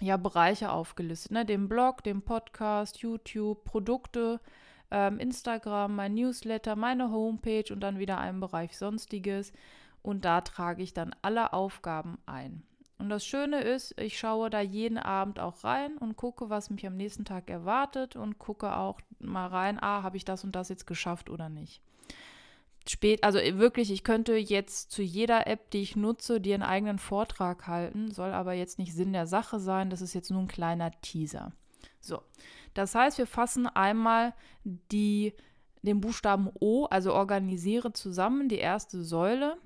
ja, 0.00 0.16
Bereiche 0.16 0.70
aufgelistet. 0.70 1.32
Ne? 1.32 1.44
Den 1.44 1.68
Blog, 1.68 2.02
den 2.04 2.22
Podcast, 2.22 2.98
YouTube, 2.98 3.64
Produkte, 3.64 4.40
ähm, 4.90 5.18
Instagram, 5.18 5.96
mein 5.96 6.14
Newsletter, 6.14 6.76
meine 6.76 7.10
Homepage 7.10 7.72
und 7.72 7.80
dann 7.80 7.98
wieder 7.98 8.18
einen 8.18 8.40
Bereich 8.40 8.76
Sonstiges. 8.76 9.52
Und 10.02 10.24
da 10.24 10.40
trage 10.40 10.82
ich 10.82 10.94
dann 10.94 11.14
alle 11.22 11.52
Aufgaben 11.52 12.18
ein. 12.26 12.62
Und 12.98 13.10
das 13.10 13.24
Schöne 13.24 13.60
ist, 13.60 13.98
ich 14.00 14.18
schaue 14.18 14.50
da 14.50 14.60
jeden 14.60 14.98
Abend 14.98 15.38
auch 15.38 15.62
rein 15.62 15.96
und 15.98 16.16
gucke, 16.16 16.50
was 16.50 16.68
mich 16.68 16.84
am 16.86 16.96
nächsten 16.96 17.24
Tag 17.24 17.48
erwartet 17.48 18.16
und 18.16 18.38
gucke 18.38 18.76
auch 18.76 19.00
mal 19.20 19.46
rein, 19.46 19.78
ah, 19.80 20.02
habe 20.02 20.16
ich 20.16 20.24
das 20.24 20.42
und 20.42 20.56
das 20.56 20.68
jetzt 20.68 20.86
geschafft 20.86 21.30
oder 21.30 21.48
nicht. 21.48 21.80
Spät, 22.88 23.22
also 23.22 23.38
wirklich, 23.38 23.92
ich 23.92 24.02
könnte 24.02 24.34
jetzt 24.34 24.90
zu 24.90 25.02
jeder 25.02 25.46
App, 25.46 25.70
die 25.70 25.82
ich 25.82 25.94
nutze, 25.94 26.40
dir 26.40 26.54
einen 26.54 26.62
eigenen 26.62 26.98
Vortrag 26.98 27.66
halten, 27.66 28.10
soll 28.10 28.32
aber 28.32 28.54
jetzt 28.54 28.78
nicht 28.78 28.94
Sinn 28.94 29.12
der 29.12 29.26
Sache 29.26 29.60
sein. 29.60 29.90
Das 29.90 30.00
ist 30.00 30.14
jetzt 30.14 30.30
nur 30.30 30.40
ein 30.40 30.48
kleiner 30.48 30.90
Teaser. 31.02 31.52
So, 32.00 32.22
das 32.74 32.94
heißt, 32.94 33.18
wir 33.18 33.26
fassen 33.26 33.66
einmal 33.66 34.34
die, 34.64 35.34
den 35.82 36.00
Buchstaben 36.00 36.50
O, 36.60 36.86
also 36.86 37.12
organisiere 37.12 37.92
zusammen, 37.92 38.48
die 38.48 38.58
erste 38.58 39.04
Säule. 39.04 39.58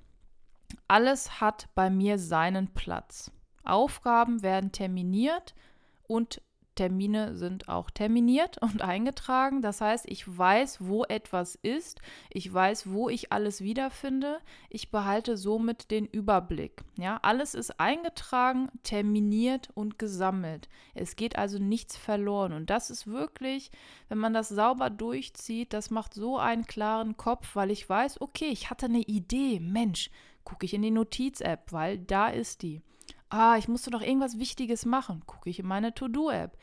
Alles 0.89 1.41
hat 1.41 1.69
bei 1.75 1.91
mir 1.91 2.19
seinen 2.19 2.69
Platz. 2.75 3.31
Aufgaben 3.65 4.43
werden 4.43 4.73
terminiert 4.73 5.55
und 6.03 6.43
Termine 6.75 7.37
sind 7.37 7.69
auch 7.69 7.91
terminiert 7.91 8.59
und 8.59 8.83
eingetragen. 8.83 9.63
Das 9.63 9.81
heißt, 9.81 10.07
ich 10.09 10.25
weiß, 10.27 10.79
wo 10.81 11.05
etwas 11.05 11.55
ist. 11.57 12.01
Ich 12.31 12.53
weiß, 12.53 12.91
wo 12.91 13.09
ich 13.09 13.33
alles 13.33 13.61
wiederfinde. 13.61 14.39
Ich 14.71 14.91
behalte 14.91 15.37
somit 15.37 15.91
den 15.91 16.07
Überblick. 16.07 16.83
Ja, 16.99 17.19
alles 17.23 17.55
ist 17.55 17.79
eingetragen, 17.79 18.71
terminiert 18.83 19.69
und 19.75 19.99
gesammelt. 19.99 20.69
Es 20.95 21.17
geht 21.17 21.37
also 21.37 21.59
nichts 21.59 21.97
verloren. 21.97 22.53
Und 22.53 22.71
das 22.71 22.91
ist 22.91 23.07
wirklich, 23.07 23.71
wenn 24.09 24.19
man 24.19 24.33
das 24.33 24.49
sauber 24.49 24.89
durchzieht, 24.91 25.73
das 25.73 25.91
macht 25.91 26.15
so 26.15 26.39
einen 26.39 26.67
klaren 26.67 27.17
Kopf, 27.17 27.55
weil 27.55 27.71
ich 27.71 27.89
weiß, 27.89 28.21
okay, 28.21 28.49
ich 28.49 28.71
hatte 28.71 28.87
eine 28.87 29.03
Idee. 29.03 29.61
Mensch, 29.61 30.11
gucke 30.45 30.67
ich 30.67 30.75
in 30.75 30.83
die 30.83 30.91
Notiz-App, 30.91 31.73
weil 31.73 31.99
da 31.99 32.29
ist 32.29 32.63
die. 32.63 32.83
Ah, 33.29 33.57
ich 33.57 33.69
musste 33.69 33.91
doch 33.91 34.03
irgendwas 34.03 34.39
Wichtiges 34.39 34.85
machen, 34.85 35.23
gucke 35.27 35.49
ich 35.49 35.59
in 35.59 35.67
meine 35.67 35.95
To-Do-App. 35.95 36.57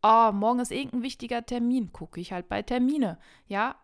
Ah, 0.00 0.32
morgen 0.32 0.60
ist 0.60 0.70
irgendein 0.70 1.02
wichtiger 1.02 1.44
Termin, 1.44 1.92
gucke 1.92 2.20
ich 2.20 2.32
halt 2.32 2.48
bei 2.48 2.62
Termine. 2.62 3.18
Ja, 3.46 3.76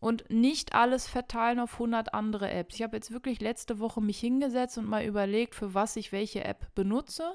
und 0.00 0.30
nicht 0.30 0.74
alles 0.74 1.08
verteilen 1.08 1.58
auf 1.58 1.74
100 1.74 2.14
andere 2.14 2.50
Apps. 2.50 2.76
Ich 2.76 2.82
habe 2.82 2.96
jetzt 2.96 3.10
wirklich 3.10 3.40
letzte 3.40 3.80
Woche 3.80 4.00
mich 4.00 4.18
hingesetzt 4.18 4.78
und 4.78 4.88
mal 4.88 5.04
überlegt, 5.04 5.54
für 5.54 5.74
was 5.74 5.96
ich 5.96 6.12
welche 6.12 6.44
App 6.44 6.74
benutze. 6.74 7.34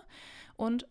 Und 0.55 0.88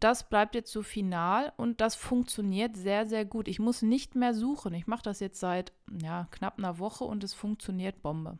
das 0.00 0.28
bleibt 0.28 0.54
jetzt 0.54 0.72
so 0.72 0.82
final 0.82 1.52
und 1.56 1.80
das 1.80 1.94
funktioniert 1.94 2.76
sehr, 2.76 3.06
sehr 3.06 3.24
gut. 3.24 3.48
Ich 3.48 3.60
muss 3.60 3.82
nicht 3.82 4.16
mehr 4.16 4.34
suchen. 4.34 4.74
Ich 4.74 4.86
mache 4.86 5.04
das 5.04 5.20
jetzt 5.20 5.38
seit 5.38 5.72
ja, 6.02 6.26
knapp 6.30 6.58
einer 6.58 6.78
Woche 6.78 7.04
und 7.04 7.22
es 7.22 7.32
funktioniert 7.32 8.02
Bombe. 8.02 8.38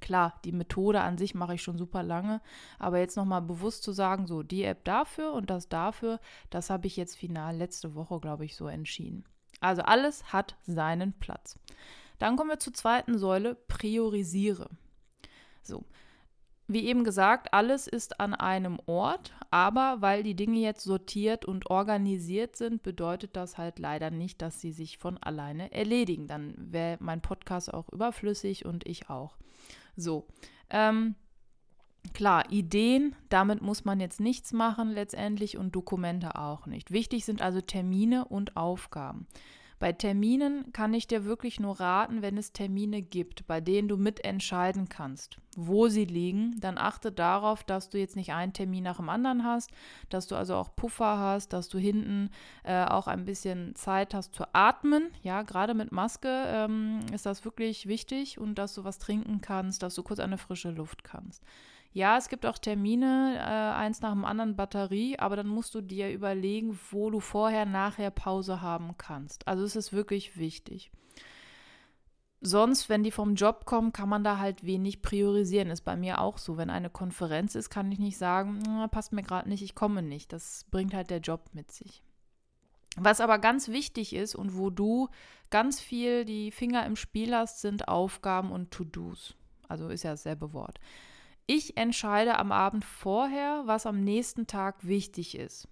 Klar, 0.00 0.40
die 0.44 0.52
Methode 0.52 1.00
an 1.00 1.18
sich 1.18 1.34
mache 1.34 1.54
ich 1.54 1.62
schon 1.62 1.78
super 1.78 2.02
lange, 2.02 2.40
aber 2.78 2.98
jetzt 2.98 3.16
nochmal 3.16 3.42
bewusst 3.42 3.82
zu 3.82 3.92
sagen, 3.92 4.26
so 4.26 4.42
die 4.42 4.64
App 4.64 4.84
dafür 4.84 5.32
und 5.32 5.50
das 5.50 5.68
dafür, 5.68 6.20
das 6.50 6.70
habe 6.70 6.86
ich 6.86 6.96
jetzt 6.96 7.16
final 7.16 7.56
letzte 7.56 7.94
Woche, 7.94 8.20
glaube 8.20 8.44
ich, 8.44 8.56
so 8.56 8.66
entschieden. 8.66 9.24
Also 9.60 9.82
alles 9.82 10.32
hat 10.32 10.56
seinen 10.66 11.12
Platz. 11.12 11.58
Dann 12.18 12.36
kommen 12.36 12.50
wir 12.50 12.58
zur 12.58 12.74
zweiten 12.74 13.18
Säule, 13.18 13.54
priorisiere. 13.54 14.68
So, 15.62 15.84
wie 16.72 16.86
eben 16.86 17.02
gesagt, 17.02 17.52
alles 17.52 17.88
ist 17.88 18.20
an 18.20 18.32
einem 18.32 18.78
Ort, 18.86 19.34
aber 19.50 19.96
weil 20.00 20.22
die 20.22 20.36
Dinge 20.36 20.60
jetzt 20.60 20.84
sortiert 20.84 21.44
und 21.44 21.68
organisiert 21.68 22.54
sind, 22.54 22.84
bedeutet 22.84 23.34
das 23.34 23.58
halt 23.58 23.80
leider 23.80 24.12
nicht, 24.12 24.40
dass 24.40 24.60
sie 24.60 24.70
sich 24.70 24.96
von 24.96 25.18
alleine 25.18 25.72
erledigen. 25.72 26.28
Dann 26.28 26.54
wäre 26.56 26.96
mein 27.00 27.22
Podcast 27.22 27.74
auch 27.74 27.88
überflüssig 27.88 28.66
und 28.66 28.86
ich 28.86 29.10
auch. 29.10 29.36
So. 30.00 30.26
Ähm, 30.70 31.14
Klar, 32.14 32.50
Ideen, 32.50 33.14
damit 33.28 33.62
muss 33.62 33.84
man 33.84 34.00
jetzt 34.00 34.20
nichts 34.20 34.52
machen 34.52 34.90
letztendlich 34.90 35.56
und 35.56 35.76
Dokumente 35.76 36.36
auch 36.36 36.66
nicht. 36.66 36.90
Wichtig 36.90 37.24
sind 37.24 37.42
also 37.42 37.60
Termine 37.60 38.24
und 38.24 38.56
Aufgaben. 38.56 39.26
Bei 39.80 39.92
Terminen 39.92 40.74
kann 40.74 40.92
ich 40.92 41.06
dir 41.06 41.24
wirklich 41.24 41.58
nur 41.58 41.80
raten, 41.80 42.20
wenn 42.20 42.36
es 42.36 42.52
Termine 42.52 43.00
gibt, 43.00 43.46
bei 43.46 43.62
denen 43.62 43.88
du 43.88 43.96
mitentscheiden 43.96 44.90
kannst, 44.90 45.38
wo 45.56 45.88
sie 45.88 46.04
liegen, 46.04 46.60
dann 46.60 46.76
achte 46.76 47.10
darauf, 47.10 47.64
dass 47.64 47.88
du 47.88 47.98
jetzt 47.98 48.14
nicht 48.14 48.34
einen 48.34 48.52
Termin 48.52 48.84
nach 48.84 48.98
dem 48.98 49.08
anderen 49.08 49.42
hast, 49.42 49.70
dass 50.10 50.26
du 50.26 50.36
also 50.36 50.56
auch 50.56 50.76
Puffer 50.76 51.18
hast, 51.18 51.54
dass 51.54 51.70
du 51.70 51.78
hinten 51.78 52.28
äh, 52.62 52.84
auch 52.84 53.06
ein 53.06 53.24
bisschen 53.24 53.74
Zeit 53.74 54.12
hast 54.12 54.34
zu 54.34 54.44
atmen. 54.52 55.08
Ja, 55.22 55.40
gerade 55.40 55.72
mit 55.72 55.92
Maske 55.92 56.28
ähm, 56.28 57.00
ist 57.14 57.24
das 57.24 57.46
wirklich 57.46 57.86
wichtig 57.86 58.38
und 58.38 58.56
dass 58.56 58.74
du 58.74 58.84
was 58.84 58.98
trinken 58.98 59.40
kannst, 59.40 59.82
dass 59.82 59.94
du 59.94 60.02
kurz 60.02 60.20
eine 60.20 60.36
frische 60.36 60.70
Luft 60.70 61.04
kannst. 61.04 61.42
Ja, 61.92 62.16
es 62.16 62.28
gibt 62.28 62.46
auch 62.46 62.58
Termine, 62.58 63.36
äh, 63.38 63.76
eins 63.76 64.00
nach 64.00 64.12
dem 64.12 64.24
anderen 64.24 64.54
Batterie, 64.54 65.18
aber 65.18 65.36
dann 65.36 65.48
musst 65.48 65.74
du 65.74 65.80
dir 65.80 66.12
überlegen, 66.12 66.78
wo 66.90 67.10
du 67.10 67.18
vorher, 67.18 67.66
nachher 67.66 68.10
Pause 68.10 68.60
haben 68.60 68.96
kannst. 68.96 69.48
Also 69.48 69.64
es 69.64 69.74
ist 69.74 69.92
wirklich 69.92 70.36
wichtig. 70.36 70.92
Sonst, 72.42 72.88
wenn 72.88 73.02
die 73.02 73.10
vom 73.10 73.34
Job 73.34 73.66
kommen, 73.66 73.92
kann 73.92 74.08
man 74.08 74.24
da 74.24 74.38
halt 74.38 74.64
wenig 74.64 75.02
priorisieren. 75.02 75.68
Ist 75.68 75.82
bei 75.82 75.96
mir 75.96 76.20
auch 76.20 76.38
so. 76.38 76.56
Wenn 76.56 76.70
eine 76.70 76.88
Konferenz 76.88 77.54
ist, 77.54 77.68
kann 77.68 77.92
ich 77.92 77.98
nicht 77.98 78.16
sagen, 78.16 78.62
passt 78.90 79.12
mir 79.12 79.22
gerade 79.22 79.48
nicht, 79.48 79.62
ich 79.62 79.74
komme 79.74 80.02
nicht. 80.02 80.32
Das 80.32 80.64
bringt 80.70 80.94
halt 80.94 81.10
der 81.10 81.18
Job 81.18 81.50
mit 81.52 81.70
sich. 81.70 82.02
Was 82.96 83.20
aber 83.20 83.38
ganz 83.38 83.68
wichtig 83.68 84.14
ist 84.14 84.34
und 84.34 84.56
wo 84.56 84.70
du 84.70 85.08
ganz 85.50 85.80
viel 85.80 86.24
die 86.24 86.50
Finger 86.50 86.86
im 86.86 86.96
Spiel 86.96 87.34
hast, 87.34 87.60
sind 87.60 87.88
Aufgaben 87.88 88.52
und 88.52 88.70
To-Dos. 88.70 89.34
Also 89.68 89.88
ist 89.88 90.04
ja 90.04 90.12
dasselbe 90.12 90.52
Wort. 90.52 90.80
Ich 91.52 91.76
entscheide 91.76 92.38
am 92.38 92.52
Abend 92.52 92.84
vorher, 92.84 93.62
was 93.64 93.84
am 93.84 94.04
nächsten 94.04 94.46
Tag 94.46 94.86
wichtig 94.86 95.36
ist. 95.36 95.66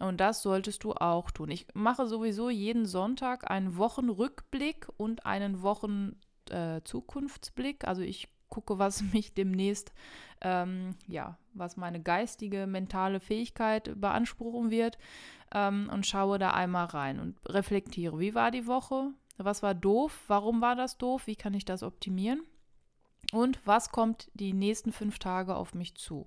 Und 0.00 0.20
das 0.20 0.42
solltest 0.42 0.82
du 0.82 0.92
auch 0.92 1.30
tun. 1.30 1.52
Ich 1.52 1.68
mache 1.72 2.08
sowieso 2.08 2.50
jeden 2.50 2.84
Sonntag 2.84 3.48
einen 3.48 3.76
Wochenrückblick 3.76 4.88
und 4.96 5.24
einen 5.24 5.62
Wochenzukunftsblick. 5.62 7.84
Äh, 7.84 7.86
also 7.86 8.02
ich 8.02 8.26
gucke, 8.48 8.80
was 8.80 9.02
mich 9.12 9.34
demnächst, 9.34 9.92
ähm, 10.40 10.96
ja, 11.06 11.38
was 11.54 11.76
meine 11.76 12.02
geistige, 12.02 12.66
mentale 12.66 13.20
Fähigkeit 13.20 14.00
beanspruchen 14.00 14.72
wird 14.72 14.98
ähm, 15.54 15.88
und 15.92 16.08
schaue 16.08 16.40
da 16.40 16.54
einmal 16.54 16.86
rein 16.86 17.20
und 17.20 17.38
reflektiere. 17.46 18.18
Wie 18.18 18.34
war 18.34 18.50
die 18.50 18.66
Woche? 18.66 19.12
Was 19.36 19.62
war 19.62 19.76
doof? 19.76 20.24
Warum 20.26 20.60
war 20.60 20.74
das 20.74 20.98
doof? 20.98 21.28
Wie 21.28 21.36
kann 21.36 21.54
ich 21.54 21.64
das 21.64 21.84
optimieren? 21.84 22.42
Und 23.32 23.58
was 23.64 23.90
kommt 23.90 24.30
die 24.34 24.52
nächsten 24.52 24.92
fünf 24.92 25.18
Tage 25.18 25.54
auf 25.54 25.74
mich 25.74 25.94
zu. 25.94 26.26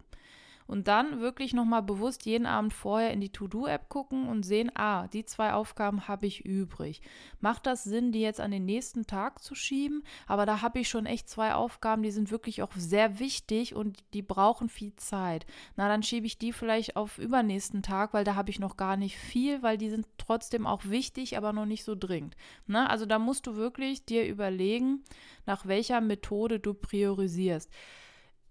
Und 0.72 0.88
dann 0.88 1.20
wirklich 1.20 1.52
nochmal 1.52 1.84
bewusst 1.84 2.26
jeden 2.26 2.46
Abend 2.46 2.72
vorher 2.72 3.12
in 3.12 3.20
die 3.20 3.34
To-Do-App 3.34 3.90
gucken 3.90 4.30
und 4.30 4.44
sehen, 4.44 4.72
ah, 4.74 5.10
die 5.10 5.26
zwei 5.26 5.52
Aufgaben 5.52 6.08
habe 6.08 6.28
ich 6.28 6.46
übrig. 6.46 7.02
Macht 7.42 7.66
das 7.66 7.84
Sinn, 7.84 8.14
die 8.14 8.22
jetzt 8.22 8.40
an 8.40 8.52
den 8.52 8.64
nächsten 8.64 9.06
Tag 9.06 9.44
zu 9.44 9.54
schieben? 9.54 10.02
Aber 10.28 10.46
da 10.46 10.62
habe 10.62 10.80
ich 10.80 10.88
schon 10.88 11.06
echt 11.06 11.28
zwei 11.28 11.56
Aufgaben, 11.56 12.04
die 12.04 12.12
sind 12.12 12.32
wirklich 12.32 12.64
auch 12.64 12.72
sehr 12.78 13.20
wichtig 13.20 13.76
und 13.76 13.98
die 14.14 14.22
brauchen 14.22 14.70
viel 14.70 14.96
Zeit. 14.96 15.46
Na, 15.76 15.90
dann 15.90 16.04
schiebe 16.04 16.26
ich 16.26 16.38
die 16.38 16.54
vielleicht 16.54 16.96
auf 16.96 17.18
übernächsten 17.18 17.84
Tag, 17.84 18.14
weil 18.14 18.24
da 18.24 18.36
habe 18.36 18.50
ich 18.50 18.60
noch 18.60 18.78
gar 18.78 18.96
nicht 18.96 19.18
viel, 19.18 19.62
weil 19.62 19.78
die 19.78 19.90
sind 19.90 20.08
trotzdem 20.18 20.66
auch 20.66 20.86
wichtig, 20.86 21.36
aber 21.36 21.52
noch 21.52 21.66
nicht 21.66 21.84
so 21.84 21.96
dringend. 21.96 22.38
Na, 22.66 22.88
also 22.88 23.06
da 23.06 23.20
musst 23.20 23.46
du 23.46 23.58
wirklich 23.58 24.06
dir 24.06 24.26
überlegen, 24.26 25.04
nach 25.46 25.66
welcher 25.66 26.00
Methode 26.00 26.62
du 26.62 26.74
priorisierst 26.74 27.70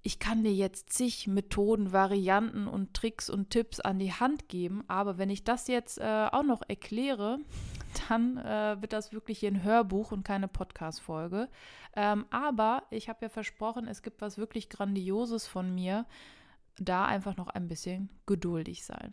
ich 0.03 0.19
kann 0.19 0.43
dir 0.43 0.53
jetzt 0.53 0.93
zig 0.93 1.27
Methoden, 1.27 1.93
Varianten 1.93 2.67
und 2.67 2.95
Tricks 2.95 3.29
und 3.29 3.51
Tipps 3.51 3.81
an 3.81 3.99
die 3.99 4.13
Hand 4.13 4.49
geben, 4.49 4.83
aber 4.89 5.19
wenn 5.19 5.31
ich 5.31 5.45
das 5.45 5.69
jetzt 5.69 5.99
äh, 5.99 6.29
auch 6.33 6.43
noch 6.43 6.63
erkläre, 6.67 7.39
dann 8.09 8.39
äh, 8.39 8.81
wird 8.81 8.93
das 8.93 9.13
wirklich 9.13 9.41
hier 9.41 9.51
ein 9.51 9.63
Hörbuch 9.63 10.13
und 10.13 10.25
keine 10.25 10.49
Podcast-Folge. 10.49 11.49
Ähm, 11.95 12.25
aber 12.31 12.85
ich 12.91 13.09
habe 13.09 13.19
ja 13.23 13.29
versprochen, 13.29 13.89
es 13.89 14.03
gibt 14.03 14.21
was 14.21 14.39
wirklich 14.39 14.69
Grandioses 14.71 15.47
von 15.47 15.75
mir. 15.75 16.07
Da 16.79 17.05
einfach 17.05 17.37
noch 17.37 17.49
ein 17.49 17.69
bisschen 17.69 18.09
geduldig 18.27 18.87
sein. 18.87 19.13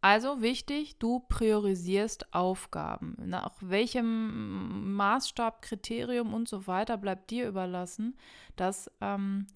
Also 0.00 0.40
wichtig, 0.40 0.98
du 0.98 1.20
priorisierst 1.20 2.34
Aufgaben. 2.34 3.16
Nach 3.24 3.54
welchem 3.60 4.94
Maßstab, 4.94 5.62
Kriterium 5.62 6.32
und 6.32 6.48
so 6.48 6.66
weiter 6.66 6.96
bleibt 6.96 7.30
dir 7.30 7.48
überlassen. 7.48 8.16
Das 8.54 8.90
ähm, 9.00 9.46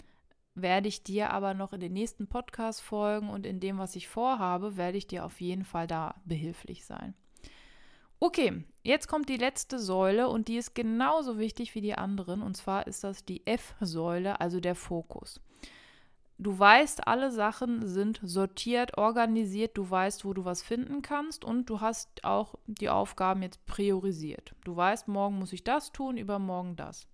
werde 0.61 0.87
ich 0.87 1.03
dir 1.03 1.31
aber 1.31 1.53
noch 1.53 1.73
in 1.73 1.79
den 1.79 1.93
nächsten 1.93 2.27
Podcast-Folgen 2.27 3.29
und 3.29 3.45
in 3.45 3.59
dem, 3.59 3.77
was 3.77 3.95
ich 3.95 4.07
vorhabe, 4.07 4.77
werde 4.77 4.97
ich 4.97 5.07
dir 5.07 5.25
auf 5.25 5.41
jeden 5.41 5.65
Fall 5.65 5.87
da 5.87 6.15
behilflich 6.25 6.85
sein. 6.85 7.13
Okay, 8.21 8.65
jetzt 8.83 9.07
kommt 9.07 9.29
die 9.29 9.37
letzte 9.37 9.79
Säule 9.79 10.27
und 10.27 10.49
die 10.49 10.57
ist 10.57 10.75
genauso 10.75 11.39
wichtig 11.39 11.73
wie 11.73 11.81
die 11.81 11.95
anderen. 11.95 12.41
Und 12.41 12.57
zwar 12.57 12.85
ist 12.85 13.03
das 13.03 13.23
die 13.23 13.47
F-Säule, 13.47 14.41
also 14.41 14.59
der 14.59 14.75
Fokus. 14.75 15.39
Du 16.37 16.57
weißt, 16.57 17.05
alle 17.05 17.31
Sachen 17.31 17.85
sind 17.85 18.19
sortiert, 18.23 18.97
organisiert, 18.97 19.77
du 19.77 19.89
weißt, 19.89 20.23
wo 20.23 20.33
du 20.33 20.45
was 20.45 20.61
finden 20.61 21.01
kannst 21.01 21.43
und 21.43 21.69
du 21.69 21.81
hast 21.81 22.23
auch 22.23 22.55
die 22.65 22.89
Aufgaben 22.89 23.41
jetzt 23.41 23.65
priorisiert. 23.65 24.53
Du 24.63 24.75
weißt, 24.75 25.09
morgen 25.09 25.37
muss 25.37 25.51
ich 25.51 25.65
das 25.65 25.91
tun, 25.91 26.17
übermorgen 26.17 26.77
das. 26.77 27.07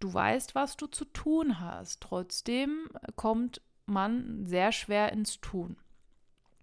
Du 0.00 0.12
weißt, 0.12 0.54
was 0.54 0.76
du 0.76 0.86
zu 0.86 1.04
tun 1.06 1.60
hast. 1.60 2.00
Trotzdem 2.00 2.88
kommt 3.16 3.60
man 3.86 4.46
sehr 4.46 4.72
schwer 4.72 5.12
ins 5.12 5.40
Tun. 5.40 5.76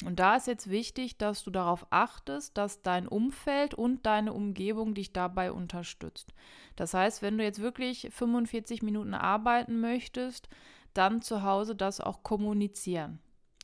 Und 0.04 0.20
da 0.20 0.36
ist 0.36 0.48
jetzt 0.48 0.70
wichtig, 0.70 1.18
dass 1.18 1.44
du 1.44 1.51
darauf 1.51 1.88
achtest, 1.89 2.58
dass 2.58 2.82
dein 2.82 3.08
Umfeld 3.08 3.74
und 3.74 4.06
deine 4.06 4.34
Umgebung 4.34 4.94
dich 4.94 5.13
dabei 5.13 5.51
unterstützt. 5.54 6.34
Das 6.75 6.94
heißt, 6.94 7.22
wenn 7.22 7.38
du 7.38 7.44
jetzt 7.44 7.62
wirklich 7.62 8.10
45 8.12 8.82
Minuten 8.82 9.13
arbeiten 9.13 9.80
möchtest, 9.80 10.50
dann 10.94 11.22
zu 11.22 11.44
Hause 11.44 11.75
das 11.75 12.01
auch 12.01 12.24
kommunizieren. 12.24 13.20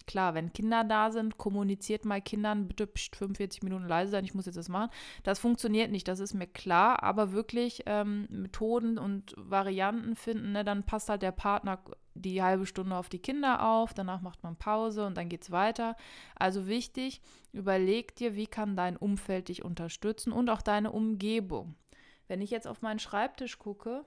Klar, 0.06 0.34
wenn 0.34 0.54
Kinder 0.54 0.84
da 0.84 1.12
sind, 1.12 1.38
kommuniziert 1.38 2.06
mal 2.06 2.22
Kindern, 2.22 2.68
bitte 2.68 2.88
pst, 2.88 3.16
45 3.16 3.64
Minuten 3.64 3.88
leise 3.88 4.12
sein, 4.12 4.26
ich 4.26 4.34
muss 4.34 4.46
jetzt 4.46 4.58
das 4.58 4.70
machen. 4.70 4.92
Das 5.24 5.40
funktioniert 5.40 5.92
nicht, 5.92 6.08
das 6.08 6.20
ist 6.20 6.34
mir 6.34 6.48
klar, 6.48 7.04
aber 7.04 7.32
wirklich 7.32 7.84
ähm, 7.86 8.28
Methoden 8.30 8.98
und 8.98 9.34
Varianten 9.38 10.16
finden, 10.16 10.52
ne, 10.54 10.64
dann 10.64 10.84
passt 10.84 11.10
halt 11.10 11.22
der 11.22 11.32
Partner 11.32 11.80
die 12.14 12.44
halbe 12.44 12.66
Stunde 12.66 12.96
auf 12.96 13.10
die 13.10 13.20
Kinder 13.20 13.66
auf, 13.66 13.94
danach 13.94 14.22
macht 14.22 14.44
man 14.44 14.58
Pause 14.58 15.06
und 15.06 15.16
dann 15.16 15.30
geht 15.30 15.44
es 15.44 15.52
weiter. 15.52 15.96
Also 16.36 16.68
wichtig, 16.68 17.22
überleg 17.54 18.16
dir, 18.16 18.36
wie 18.36 18.48
kann 18.48 18.76
dein 18.76 18.98
Umfeld 18.98 19.48
dich 19.48 19.64
unterstützen 19.64 20.34
und 20.34 20.50
auch 20.50 20.62
deine 20.62 20.92
Umgebung. 20.92 21.76
Wenn 22.28 22.42
ich 22.42 22.52
jetzt 22.52 22.68
auf 22.68 22.82
meinen 22.82 23.00
Schreibtisch 23.00 23.60
gucke, 23.60 24.06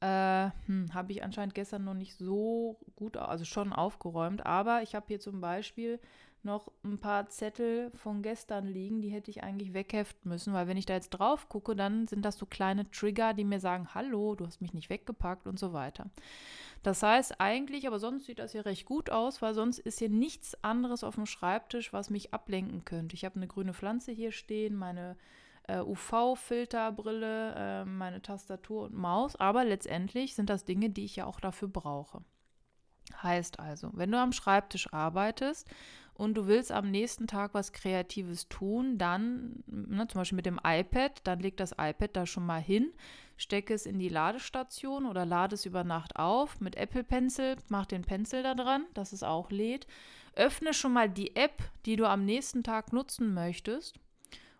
äh, 0.00 0.50
hm, 0.66 0.92
habe 0.92 1.12
ich 1.12 1.22
anscheinend 1.22 1.54
gestern 1.54 1.84
noch 1.84 1.94
nicht 1.94 2.14
so 2.16 2.78
gut, 2.96 3.16
also 3.16 3.44
schon 3.44 3.72
aufgeräumt. 3.72 4.44
Aber 4.44 4.82
ich 4.82 4.94
habe 4.94 5.06
hier 5.08 5.20
zum 5.20 5.40
Beispiel 5.40 5.98
noch 6.46 6.70
ein 6.84 6.98
paar 6.98 7.28
Zettel 7.28 7.90
von 7.94 8.22
gestern 8.22 8.66
liegen, 8.66 9.02
die 9.02 9.10
hätte 9.10 9.30
ich 9.30 9.42
eigentlich 9.42 9.74
wegheften 9.74 10.30
müssen, 10.30 10.54
weil 10.54 10.68
wenn 10.68 10.76
ich 10.76 10.86
da 10.86 10.94
jetzt 10.94 11.10
drauf 11.10 11.48
gucke, 11.48 11.76
dann 11.76 12.06
sind 12.06 12.24
das 12.24 12.38
so 12.38 12.46
kleine 12.46 12.88
Trigger, 12.90 13.34
die 13.34 13.44
mir 13.44 13.60
sagen, 13.60 13.88
hallo, 13.94 14.34
du 14.34 14.46
hast 14.46 14.62
mich 14.62 14.72
nicht 14.72 14.88
weggepackt 14.88 15.46
und 15.46 15.58
so 15.58 15.72
weiter. 15.72 16.08
Das 16.82 17.02
heißt 17.02 17.40
eigentlich, 17.40 17.86
aber 17.86 17.98
sonst 17.98 18.26
sieht 18.26 18.38
das 18.38 18.52
hier 18.52 18.64
recht 18.64 18.86
gut 18.86 19.10
aus, 19.10 19.42
weil 19.42 19.54
sonst 19.54 19.80
ist 19.80 19.98
hier 19.98 20.08
nichts 20.08 20.62
anderes 20.62 21.02
auf 21.04 21.16
dem 21.16 21.26
Schreibtisch, 21.26 21.92
was 21.92 22.10
mich 22.10 22.32
ablenken 22.32 22.84
könnte. 22.84 23.14
Ich 23.14 23.24
habe 23.24 23.36
eine 23.36 23.48
grüne 23.48 23.74
Pflanze 23.74 24.12
hier 24.12 24.30
stehen, 24.30 24.76
meine 24.76 25.16
äh, 25.68 25.80
UV-Filterbrille, 25.80 27.54
äh, 27.56 27.84
meine 27.84 28.22
Tastatur 28.22 28.84
und 28.84 28.94
Maus, 28.94 29.36
aber 29.36 29.64
letztendlich 29.64 30.34
sind 30.34 30.50
das 30.50 30.64
Dinge, 30.64 30.90
die 30.90 31.04
ich 31.04 31.16
ja 31.16 31.26
auch 31.26 31.40
dafür 31.40 31.68
brauche. 31.68 32.22
Heißt 33.22 33.60
also, 33.60 33.90
wenn 33.94 34.10
du 34.10 34.18
am 34.18 34.32
Schreibtisch 34.32 34.92
arbeitest 34.92 35.68
und 36.14 36.34
du 36.34 36.46
willst 36.46 36.72
am 36.72 36.90
nächsten 36.90 37.26
Tag 37.26 37.54
was 37.54 37.72
Kreatives 37.72 38.48
tun, 38.48 38.98
dann, 38.98 39.62
ne, 39.66 40.08
zum 40.08 40.20
Beispiel 40.20 40.36
mit 40.36 40.46
dem 40.46 40.60
iPad, 40.62 41.20
dann 41.24 41.40
leg 41.40 41.56
das 41.56 41.72
iPad 41.72 42.16
da 42.16 42.26
schon 42.26 42.44
mal 42.44 42.60
hin, 42.60 42.92
stecke 43.36 43.74
es 43.74 43.86
in 43.86 43.98
die 43.98 44.08
Ladestation 44.08 45.06
oder 45.06 45.24
lade 45.24 45.54
es 45.54 45.66
über 45.66 45.84
Nacht 45.84 46.16
auf. 46.16 46.60
Mit 46.60 46.76
Apple 46.76 47.04
Pencil, 47.04 47.56
mach 47.68 47.86
den 47.86 48.02
Pencil 48.02 48.42
da 48.42 48.54
dran, 48.54 48.86
dass 48.94 49.12
es 49.12 49.22
auch 49.22 49.50
lädt. 49.50 49.86
Öffne 50.34 50.74
schon 50.74 50.92
mal 50.92 51.08
die 51.08 51.36
App, 51.36 51.62
die 51.86 51.96
du 51.96 52.08
am 52.08 52.24
nächsten 52.24 52.62
Tag 52.62 52.92
nutzen 52.92 53.34
möchtest 53.34 54.00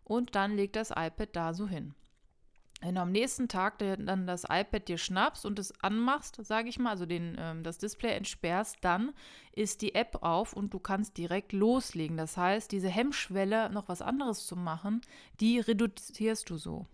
und 0.07 0.35
dann 0.35 0.57
leg 0.57 0.73
das 0.73 0.91
iPad 0.91 1.29
da 1.33 1.53
so 1.53 1.69
hin. 1.69 1.95
Wenn 2.83 2.95
du 2.97 3.01
am 3.01 3.11
nächsten 3.11 3.49
Tag 3.49 3.79
dann 3.79 4.27
das 4.27 4.45
iPad 4.45 4.87
dir 4.87 4.99
schnappst 4.99 5.47
und 5.47 5.59
es 5.59 5.73
anmachst, 5.83 6.39
sage 6.45 6.69
ich 6.69 6.79
mal, 6.79 6.91
also 6.91 7.07
den, 7.07 7.37
ähm, 7.39 7.63
das 7.63 7.79
Display 7.79 8.13
entsperrst, 8.13 8.77
dann 8.83 9.13
ist 9.53 9.81
die 9.81 9.95
App 9.95 10.19
auf 10.23 10.53
und 10.53 10.75
du 10.75 10.79
kannst 10.79 11.17
direkt 11.17 11.53
loslegen. 11.53 12.19
Das 12.19 12.37
heißt, 12.37 12.71
diese 12.71 12.89
Hemmschwelle, 12.89 13.71
noch 13.71 13.89
was 13.89 14.03
anderes 14.03 14.47
zu 14.47 14.57
machen, 14.57 15.01
die 15.41 15.59
reduzierst 15.59 16.51
du 16.51 16.59
so. 16.59 16.87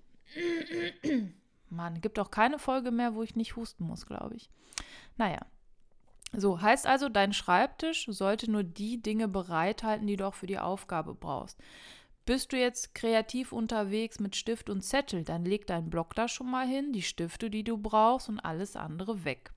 Mann, 1.69 2.01
gibt 2.01 2.19
auch 2.19 2.31
keine 2.31 2.59
Folge 2.59 2.93
mehr, 2.93 3.15
wo 3.15 3.23
ich 3.23 3.35
nicht 3.35 3.57
husten 3.57 3.85
muss, 3.85 4.07
glaube 4.07 4.37
ich. 4.37 4.51
Naja. 5.17 5.41
So, 6.35 6.63
heißt 6.63 6.87
also, 6.87 7.09
dein 7.11 7.35
Schreibtisch 7.35 8.07
sollte 8.09 8.51
nur 8.51 8.63
die 8.63 9.03
Dinge 9.03 9.29
bereithalten, 9.29 10.07
die 10.07 10.17
du 10.17 10.27
auch 10.27 10.35
für 10.35 10.47
die 10.47 10.59
Aufgabe 10.59 11.15
brauchst. 11.15 11.59
Bist 12.25 12.53
du 12.53 12.57
jetzt 12.57 12.95
kreativ 12.95 13.53
unterwegs 13.53 14.21
mit 14.21 14.37
Stift 14.37 14.71
und 14.71 14.83
Zettel, 14.83 15.25
dann 15.25 15.45
leg 15.45 15.67
deinen 15.67 15.91
Block 15.91 16.15
da 16.15 16.29
schon 16.29 16.51
mal 16.51 16.67
hin, 16.67 16.93
die 16.93 17.03
Stifte, 17.03 17.51
die 17.51 17.65
du 17.65 17.77
brauchst 17.79 18.29
und 18.29 18.39
alles 18.39 18.77
andere 18.77 19.25
weg. 19.25 19.53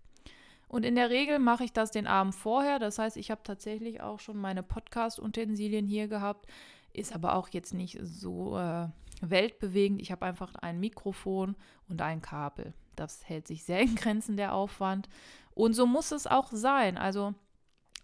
Und 0.67 0.83
in 0.83 0.95
der 0.95 1.09
Regel 1.11 1.39
mache 1.39 1.63
ich 1.63 1.73
das 1.73 1.91
den 1.91 2.07
Abend 2.07 2.33
vorher. 2.33 2.79
Das 2.79 2.97
heißt, 2.97 3.17
ich 3.17 3.29
habe 3.29 3.41
tatsächlich 3.43 4.01
auch 4.01 4.19
schon 4.19 4.37
meine 4.37 4.63
Podcast-Utensilien 4.63 5.85
hier 5.85 6.07
gehabt. 6.07 6.47
Ist 6.91 7.13
aber 7.13 7.35
auch 7.35 7.49
jetzt 7.49 7.73
nicht 7.73 7.99
so 8.01 8.57
äh, 8.57 8.87
weltbewegend. 9.21 10.01
Ich 10.01 10.11
habe 10.11 10.25
einfach 10.25 10.55
ein 10.55 10.79
Mikrofon 10.79 11.55
und 11.87 12.01
ein 12.01 12.21
Kabel. 12.21 12.73
Das 12.95 13.27
hält 13.29 13.47
sich 13.47 13.63
sehr 13.63 13.81
in 13.81 13.95
Grenzen 13.95 14.37
der 14.37 14.53
Aufwand. 14.53 15.07
Und 15.53 15.73
so 15.73 15.85
muss 15.85 16.11
es 16.11 16.25
auch 16.25 16.51
sein. 16.51 16.97
Also 16.97 17.35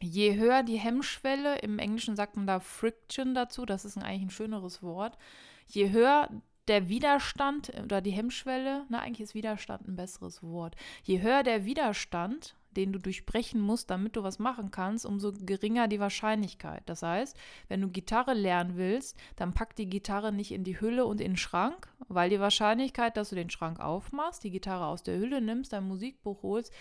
je 0.01 0.35
höher 0.35 0.63
die 0.63 0.77
Hemmschwelle, 0.77 1.59
im 1.59 1.79
Englischen 1.79 2.15
sagt 2.15 2.35
man 2.35 2.47
da 2.47 2.59
Friction 2.59 3.33
dazu, 3.33 3.65
das 3.65 3.85
ist 3.85 3.97
eigentlich 3.97 4.21
ein 4.23 4.29
schöneres 4.29 4.81
Wort, 4.83 5.17
je 5.67 5.91
höher 5.91 6.29
der 6.67 6.89
Widerstand 6.89 7.71
oder 7.83 8.01
die 8.01 8.11
Hemmschwelle, 8.11 8.85
na 8.89 8.99
eigentlich 8.99 9.21
ist 9.21 9.35
Widerstand 9.35 9.87
ein 9.87 9.95
besseres 9.95 10.43
Wort, 10.43 10.75
je 11.03 11.21
höher 11.21 11.43
der 11.43 11.65
Widerstand, 11.65 12.55
den 12.71 12.93
du 12.93 12.99
durchbrechen 12.99 13.59
musst, 13.59 13.89
damit 13.89 14.15
du 14.15 14.23
was 14.23 14.39
machen 14.39 14.71
kannst, 14.71 15.05
umso 15.05 15.33
geringer 15.33 15.87
die 15.87 15.99
Wahrscheinlichkeit. 15.99 16.83
Das 16.85 17.03
heißt, 17.03 17.37
wenn 17.67 17.81
du 17.81 17.89
Gitarre 17.89 18.33
lernen 18.33 18.77
willst, 18.77 19.17
dann 19.35 19.53
pack 19.53 19.75
die 19.75 19.89
Gitarre 19.89 20.31
nicht 20.31 20.51
in 20.51 20.63
die 20.63 20.79
Hülle 20.79 21.05
und 21.05 21.19
in 21.19 21.31
den 21.31 21.37
Schrank, 21.37 21.89
weil 22.07 22.29
die 22.29 22.39
Wahrscheinlichkeit, 22.39 23.17
dass 23.17 23.29
du 23.29 23.35
den 23.35 23.49
Schrank 23.49 23.79
aufmachst, 23.79 24.43
die 24.43 24.51
Gitarre 24.51 24.85
aus 24.85 25.03
der 25.03 25.17
Hülle 25.17 25.41
nimmst, 25.41 25.73
dein 25.73 25.87
Musikbuch 25.87 26.43
holst, 26.43 26.73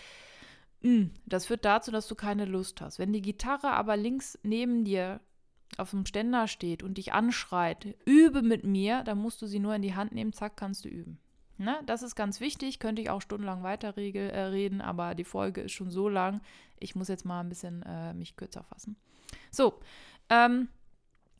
das 1.26 1.46
führt 1.46 1.64
dazu, 1.64 1.90
dass 1.90 2.08
du 2.08 2.14
keine 2.14 2.44
Lust 2.44 2.80
hast. 2.80 2.98
Wenn 2.98 3.12
die 3.12 3.22
Gitarre 3.22 3.70
aber 3.70 3.96
links 3.96 4.38
neben 4.42 4.84
dir 4.84 5.20
auf 5.76 5.90
dem 5.90 6.06
Ständer 6.06 6.48
steht 6.48 6.82
und 6.82 6.98
dich 6.98 7.12
anschreit, 7.12 7.94
übe 8.04 8.42
mit 8.42 8.64
mir, 8.64 9.02
dann 9.04 9.18
musst 9.18 9.40
du 9.42 9.46
sie 9.46 9.58
nur 9.58 9.74
in 9.74 9.82
die 9.82 9.94
Hand 9.94 10.12
nehmen, 10.12 10.32
zack, 10.32 10.56
kannst 10.56 10.84
du 10.84 10.88
üben. 10.88 11.18
Ne? 11.58 11.78
Das 11.84 12.02
ist 12.02 12.16
ganz 12.16 12.40
wichtig, 12.40 12.78
könnte 12.78 13.02
ich 13.02 13.10
auch 13.10 13.20
stundenlang 13.20 13.62
weiter 13.62 13.96
äh, 13.96 14.80
aber 14.80 15.14
die 15.14 15.24
Folge 15.24 15.60
ist 15.60 15.72
schon 15.72 15.90
so 15.90 16.08
lang. 16.08 16.40
Ich 16.78 16.94
muss 16.94 17.08
jetzt 17.08 17.26
mal 17.26 17.40
ein 17.40 17.50
bisschen 17.50 17.82
äh, 17.82 18.14
mich 18.14 18.36
kürzer 18.36 18.64
fassen. 18.64 18.96
So, 19.50 19.78
ähm, 20.30 20.68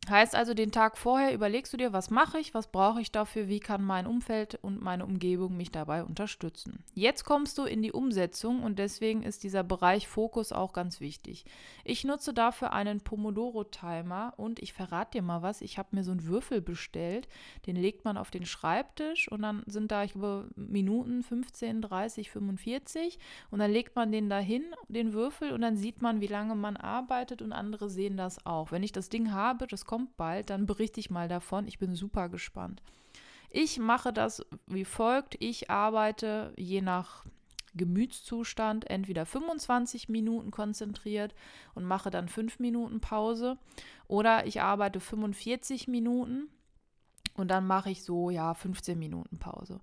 Heißt 0.09 0.35
also, 0.35 0.55
den 0.55 0.73
Tag 0.73 0.97
vorher 0.97 1.35
überlegst 1.35 1.73
du 1.75 1.77
dir, 1.77 1.93
was 1.93 2.09
mache 2.09 2.39
ich, 2.39 2.55
was 2.55 2.69
brauche 2.69 3.03
ich 3.03 3.13
dafür, 3.13 3.49
wie 3.49 3.61
kann 3.61 3.85
mein 3.85 4.07
Umfeld 4.07 4.59
und 4.63 4.81
meine 4.81 5.05
Umgebung 5.05 5.59
mich 5.59 5.71
dabei 5.71 6.03
unterstützen. 6.05 6.83
Jetzt 6.95 7.25
kommst 7.25 7.59
du 7.59 7.65
in 7.65 7.83
die 7.83 7.93
Umsetzung 7.93 8.63
und 8.63 8.79
deswegen 8.79 9.23
ist 9.23 9.45
dieser 9.45 9.63
Bereich 9.63 10.09
Fokus 10.09 10.53
auch 10.53 10.73
ganz 10.73 11.01
wichtig. 11.01 11.45
Ich 11.85 12.05
nutze 12.05 12.33
dafür 12.33 12.73
einen 12.73 13.03
Pomodoro-Timer 13.03 14.33
und 14.39 14.59
ich 14.61 14.73
verrate 14.73 15.19
dir 15.19 15.23
mal 15.23 15.43
was, 15.43 15.61
ich 15.61 15.77
habe 15.77 15.95
mir 15.95 16.03
so 16.03 16.13
einen 16.13 16.27
Würfel 16.27 16.63
bestellt, 16.63 17.29
den 17.67 17.77
legt 17.77 18.07
man 18.07 18.17
auf 18.17 18.31
den 18.31 18.47
Schreibtisch 18.47 19.31
und 19.31 19.43
dann 19.43 19.63
sind 19.67 19.93
da, 19.93 20.03
ich 20.03 20.13
glaube, 20.13 20.49
Minuten 20.57 21.23
15, 21.23 21.83
30, 21.83 22.31
45 22.31 23.19
und 23.51 23.59
dann 23.59 23.71
legt 23.71 23.97
man 23.97 24.11
den 24.11 24.31
dahin, 24.31 24.65
den 24.89 25.13
Würfel 25.13 25.53
und 25.53 25.61
dann 25.61 25.77
sieht 25.77 26.01
man, 26.01 26.23
wie 26.23 26.27
lange 26.27 26.55
man 26.55 26.79
arbeitet 26.79 27.43
und 27.43 27.53
andere 27.53 27.91
sehen 27.91 28.17
das 28.17 28.47
auch. 28.47 28.73
Wenn 28.73 28.83
ich 28.83 28.93
das 28.93 29.11
Ding 29.11 29.33
habe, 29.33 29.67
das 29.67 29.85
kommt 29.91 30.17
bald, 30.17 30.51
dann 30.51 30.67
berichte 30.67 31.01
ich 31.01 31.11
mal 31.11 31.27
davon. 31.27 31.67
Ich 31.67 31.81
bin 31.81 31.97
super 31.97 32.29
gespannt. 32.29 32.81
Ich 33.51 33.81
mache 33.81 34.13
das 34.13 34.47
wie 34.69 34.85
folgt. 34.85 35.35
Ich 35.41 35.69
arbeite 35.69 36.53
je 36.57 36.81
nach 36.81 37.25
Gemütszustand 37.75 38.89
entweder 38.89 39.27
25 39.27 40.09
Minuten 40.09 40.53
konzentriert 40.53 41.35
und 41.75 41.85
mache 41.85 42.11
dann 42.11 42.29
5 42.29 42.61
Minuten 42.61 43.01
Pause 43.01 43.59
oder 44.07 44.47
ich 44.47 44.61
arbeite 44.61 45.01
45 45.01 45.89
Minuten 45.89 46.49
und 47.35 47.49
dann 47.49 47.67
mache 47.67 47.91
ich 47.91 48.05
so, 48.05 48.31
ja, 48.31 48.55
15 48.55 48.97
Minuten 48.97 49.41
Pause. 49.41 49.81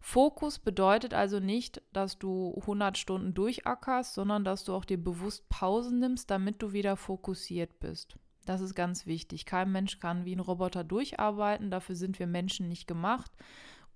Fokus 0.00 0.58
bedeutet 0.58 1.12
also 1.12 1.38
nicht, 1.38 1.82
dass 1.92 2.18
du 2.18 2.54
100 2.60 2.96
Stunden 2.96 3.34
durchackerst, 3.34 4.14
sondern 4.14 4.42
dass 4.42 4.64
du 4.64 4.72
auch 4.72 4.86
dir 4.86 4.96
bewusst 4.96 5.50
Pausen 5.50 5.98
nimmst, 5.98 6.30
damit 6.30 6.62
du 6.62 6.72
wieder 6.72 6.96
fokussiert 6.96 7.78
bist. 7.78 8.16
Das 8.46 8.60
ist 8.60 8.74
ganz 8.74 9.06
wichtig. 9.06 9.46
Kein 9.46 9.70
Mensch 9.70 9.98
kann 9.98 10.24
wie 10.24 10.34
ein 10.34 10.40
Roboter 10.40 10.84
durcharbeiten, 10.84 11.70
dafür 11.70 11.94
sind 11.94 12.18
wir 12.18 12.26
Menschen 12.26 12.68
nicht 12.68 12.86
gemacht 12.86 13.30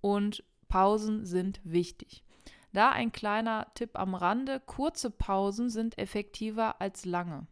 und 0.01 0.45
Pausen 0.69 1.25
sind 1.25 1.61
wichtig. 1.65 2.25
Da 2.73 2.91
ein 2.91 3.13
kleiner 3.13 3.69
Tipp 3.75 3.91
am 3.95 4.15
Rande, 4.15 4.61
kurze 4.61 5.11
Pausen 5.11 5.71
sind 5.71 5.97
effektiver 5.97 6.81
als 6.81 7.05
lange. 7.05 7.47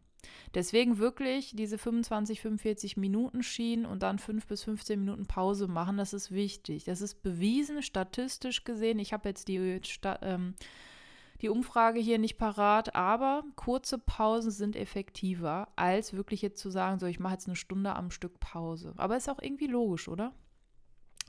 Deswegen 0.55 0.98
wirklich 0.98 1.52
diese 1.55 1.78
25, 1.78 2.40
45 2.40 2.96
Minuten 2.96 3.42
Schienen 3.42 3.87
und 3.87 4.02
dann 4.02 4.18
5 4.18 4.46
bis 4.46 4.64
15 4.64 5.00
Minuten 5.00 5.26
Pause 5.26 5.68
machen, 5.68 5.96
das 5.96 6.12
ist 6.12 6.33
wichtig. 6.33 6.85
Das 6.85 7.00
ist 7.00 7.22
bewiesen, 7.22 7.83
statistisch 7.83 8.64
gesehen. 8.64 8.98
Ich 8.98 9.12
habe 9.12 9.28
jetzt 9.28 9.48
die, 9.48 9.81
ähm, 10.22 10.55
die 11.42 11.48
Umfrage 11.48 12.00
hier 12.00 12.18
nicht 12.18 12.38
parat, 12.38 12.94
aber 12.94 13.44
kurze 13.57 13.98
Pausen 13.98 14.50
sind 14.50 14.76
effektiver, 14.76 15.68
als 15.76 16.14
wirklich 16.14 16.40
jetzt 16.40 16.61
zu 16.61 16.70
sagen, 16.70 16.98
so, 16.98 17.07
ich 17.07 17.20
mache 17.20 17.35
jetzt 17.35 17.48
eine 17.48 17.57
Stunde 17.57 17.94
am 17.94 18.11
Stück 18.11 18.40
Pause. 18.40 18.94
Aber 18.96 19.16
ist 19.16 19.28
auch 19.28 19.42
irgendwie 19.42 19.66
logisch, 19.66 20.09
oder? 20.09 20.33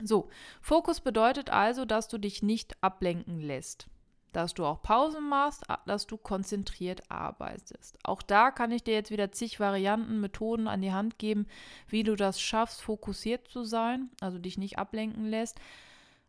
So, 0.02 0.28
Fokus 0.60 1.00
bedeutet 1.00 1.50
also, 1.50 1.84
dass 1.84 2.08
du 2.08 2.18
dich 2.18 2.42
nicht 2.42 2.82
ablenken 2.82 3.40
lässt 3.40 3.88
dass 4.34 4.52
du 4.52 4.64
auch 4.64 4.82
Pausen 4.82 5.28
machst, 5.28 5.62
dass 5.86 6.06
du 6.06 6.16
konzentriert 6.16 7.10
arbeitest. 7.10 7.98
Auch 8.02 8.20
da 8.20 8.50
kann 8.50 8.72
ich 8.72 8.82
dir 8.82 8.94
jetzt 8.94 9.10
wieder 9.10 9.32
zig 9.32 9.60
Varianten, 9.60 10.20
Methoden 10.20 10.68
an 10.68 10.82
die 10.82 10.92
Hand 10.92 11.18
geben, 11.18 11.46
wie 11.88 12.02
du 12.02 12.16
das 12.16 12.40
schaffst, 12.40 12.82
fokussiert 12.82 13.48
zu 13.48 13.64
sein, 13.64 14.10
also 14.20 14.38
dich 14.38 14.58
nicht 14.58 14.78
ablenken 14.78 15.24
lässt. 15.24 15.60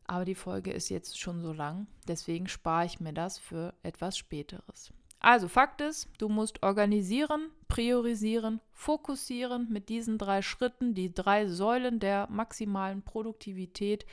Aber 0.08 0.26
die 0.26 0.36
Folge 0.36 0.72
ist 0.72 0.90
jetzt 0.90 1.20
schon 1.20 1.42
so 1.42 1.52
lang, 1.52 1.88
deswegen 2.08 2.48
spare 2.48 2.86
ich 2.86 3.00
mir 3.00 3.14
das 3.14 3.40
für 3.40 3.74
etwas 3.82 4.18
Späteres. 4.18 4.94
Also 5.20 5.48
Fakt 5.48 5.82
ist, 5.82 6.08
du 6.20 6.30
musst 6.30 6.62
organisieren, 6.62 7.50
priorisieren, 7.68 8.62
fokussieren 8.74 9.68
mit 9.72 9.90
diesen 9.90 10.20
drei 10.20 10.44
Schritten, 10.44 10.94
die 10.94 11.12
drei 11.12 11.48
Säulen 11.48 12.00
der 12.00 12.28
maximalen 12.30 13.02
Produktivität, 13.02 14.06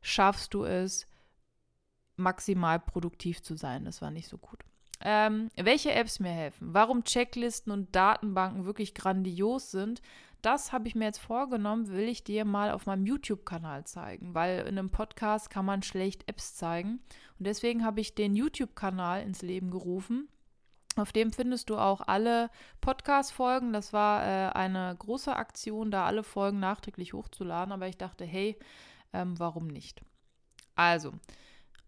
schaffst 0.00 0.54
du 0.54 0.64
es, 0.64 1.08
maximal 2.16 2.78
produktiv 2.78 3.42
zu 3.42 3.56
sein. 3.56 3.84
Das 3.84 4.00
war 4.00 4.12
nicht 4.12 4.28
so 4.28 4.38
gut. 4.38 4.60
Ähm, 5.00 5.50
welche 5.56 5.92
Apps 5.92 6.20
mir 6.20 6.30
helfen, 6.30 6.72
warum 6.72 7.02
Checklisten 7.02 7.72
und 7.72 7.94
Datenbanken 7.96 8.64
wirklich 8.64 8.94
grandios 8.94 9.72
sind, 9.72 10.00
das 10.44 10.72
habe 10.72 10.88
ich 10.88 10.94
mir 10.94 11.06
jetzt 11.06 11.20
vorgenommen, 11.20 11.88
will 11.88 12.08
ich 12.08 12.24
dir 12.24 12.44
mal 12.44 12.70
auf 12.70 12.86
meinem 12.86 13.06
YouTube-Kanal 13.06 13.84
zeigen, 13.84 14.34
weil 14.34 14.60
in 14.60 14.78
einem 14.78 14.90
Podcast 14.90 15.50
kann 15.50 15.64
man 15.64 15.82
schlecht 15.82 16.28
Apps 16.28 16.54
zeigen. 16.54 17.00
Und 17.38 17.46
deswegen 17.46 17.84
habe 17.84 18.00
ich 18.00 18.14
den 18.14 18.34
YouTube-Kanal 18.34 19.22
ins 19.22 19.42
Leben 19.42 19.70
gerufen. 19.70 20.28
Auf 20.96 21.12
dem 21.12 21.32
findest 21.32 21.70
du 21.70 21.76
auch 21.76 22.00
alle 22.00 22.50
Podcast-Folgen. 22.80 23.72
Das 23.72 23.92
war 23.92 24.22
äh, 24.24 24.52
eine 24.52 24.94
große 24.98 25.34
Aktion, 25.34 25.90
da 25.90 26.06
alle 26.06 26.22
Folgen 26.22 26.60
nachträglich 26.60 27.14
hochzuladen. 27.14 27.72
Aber 27.72 27.88
ich 27.88 27.96
dachte, 27.96 28.24
hey, 28.24 28.58
ähm, 29.12 29.38
warum 29.38 29.66
nicht? 29.66 30.02
Also, 30.76 31.12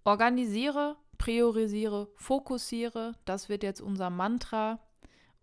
Organisiere, 0.06 0.96
priorisiere, 1.18 2.08
fokussiere, 2.14 3.14
das 3.24 3.48
wird 3.48 3.64
jetzt 3.64 3.80
unser 3.80 4.08
Mantra. 4.08 4.78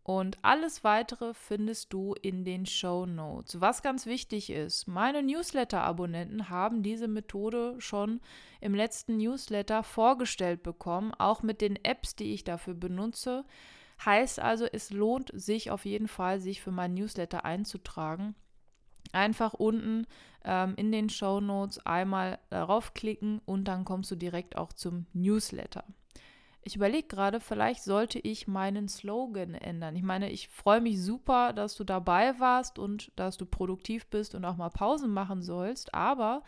Und 0.03 0.37
alles 0.41 0.83
weitere 0.83 1.33
findest 1.33 1.93
du 1.93 2.13
in 2.21 2.43
den 2.43 2.65
Show 2.65 3.05
Notes. 3.05 3.61
Was 3.61 3.81
ganz 3.81 4.05
wichtig 4.05 4.49
ist, 4.49 4.85
meine 4.85 5.23
Newsletter-Abonnenten 5.23 6.49
haben 6.49 6.83
diese 6.83 7.07
Methode 7.07 7.75
schon 7.79 8.19
im 8.59 8.75
letzten 8.75 9.15
Newsletter 9.15 9.81
vorgestellt 9.81 10.61
bekommen, 10.61 11.13
auch 11.17 11.41
mit 11.41 11.61
den 11.61 11.77
Apps, 11.85 12.17
die 12.17 12.33
ich 12.33 12.43
dafür 12.43 12.73
benutze. 12.73 13.45
Heißt 14.03 14.41
also, 14.41 14.65
es 14.65 14.89
lohnt 14.89 15.31
sich 15.33 15.71
auf 15.71 15.85
jeden 15.85 16.09
Fall, 16.09 16.41
sich 16.41 16.61
für 16.61 16.71
meinen 16.71 16.95
Newsletter 16.95 17.45
einzutragen. 17.45 18.35
Einfach 19.13 19.53
unten 19.53 20.05
ähm, 20.43 20.73
in 20.75 20.91
den 20.91 21.09
Show 21.09 21.39
Notes 21.39 21.85
einmal 21.85 22.39
darauf 22.49 22.93
klicken 22.93 23.41
und 23.45 23.65
dann 23.65 23.85
kommst 23.85 24.11
du 24.11 24.15
direkt 24.15 24.57
auch 24.57 24.73
zum 24.73 25.05
Newsletter. 25.13 25.85
Ich 26.63 26.75
überlege 26.75 27.07
gerade, 27.07 27.39
vielleicht 27.39 27.83
sollte 27.83 28.19
ich 28.19 28.47
meinen 28.47 28.87
Slogan 28.87 29.53
ändern. 29.53 29.95
Ich 29.95 30.03
meine, 30.03 30.31
ich 30.31 30.47
freue 30.47 30.81
mich 30.81 31.01
super, 31.01 31.53
dass 31.53 31.75
du 31.75 31.83
dabei 31.83 32.39
warst 32.39 32.79
und 32.79 33.11
dass 33.15 33.37
du 33.37 33.45
produktiv 33.45 34.07
bist 34.07 34.33
und 34.35 34.45
auch 34.45 34.55
mal 34.55 34.69
Pausen 34.69 35.11
machen 35.11 35.41
sollst, 35.41 35.93
aber 35.93 36.43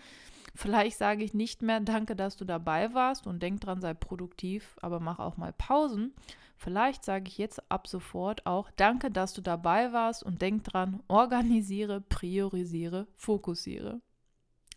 vielleicht 0.56 0.98
sage 0.98 1.24
ich 1.24 1.34
nicht 1.34 1.62
mehr, 1.62 1.80
danke, 1.82 2.16
dass 2.16 2.38
du 2.38 2.46
dabei 2.46 2.94
warst 2.94 3.28
und 3.28 3.44
denk 3.44 3.62
dran, 3.62 3.82
sei 3.82 3.94
produktiv, 3.94 4.78
aber 4.82 5.00
mach 5.00 5.20
auch 5.20 5.38
mal 5.38 5.54
Pausen, 5.54 6.14
Vielleicht 6.58 7.04
sage 7.04 7.28
ich 7.28 7.38
jetzt 7.38 7.70
ab 7.70 7.88
sofort 7.88 8.46
auch 8.46 8.72
Danke, 8.76 9.12
dass 9.12 9.34
du 9.34 9.42
dabei 9.42 9.92
warst 9.94 10.24
und 10.24 10.42
denk 10.42 10.64
dran, 10.64 11.04
organisiere, 11.08 12.02
priorisiere, 12.02 13.08
fokussiere. 13.16 14.02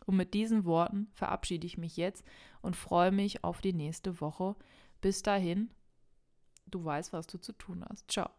Und 0.04 0.16
mit 0.16 0.34
diesen 0.34 0.64
Worten 0.64 1.08
verabschiede 1.12 1.66
ich 1.66 1.78
mich 1.78 1.96
jetzt 1.96 2.24
und 2.62 2.76
freue 2.76 3.12
mich 3.12 3.44
auf 3.44 3.60
die 3.60 3.72
nächste 3.72 4.20
Woche. 4.20 4.56
Bis 5.00 5.22
dahin, 5.22 5.70
du 6.66 6.84
weißt, 6.84 7.12
was 7.12 7.26
du 7.26 7.38
zu 7.38 7.52
tun 7.52 7.84
hast. 7.88 8.10
Ciao. 8.10 8.30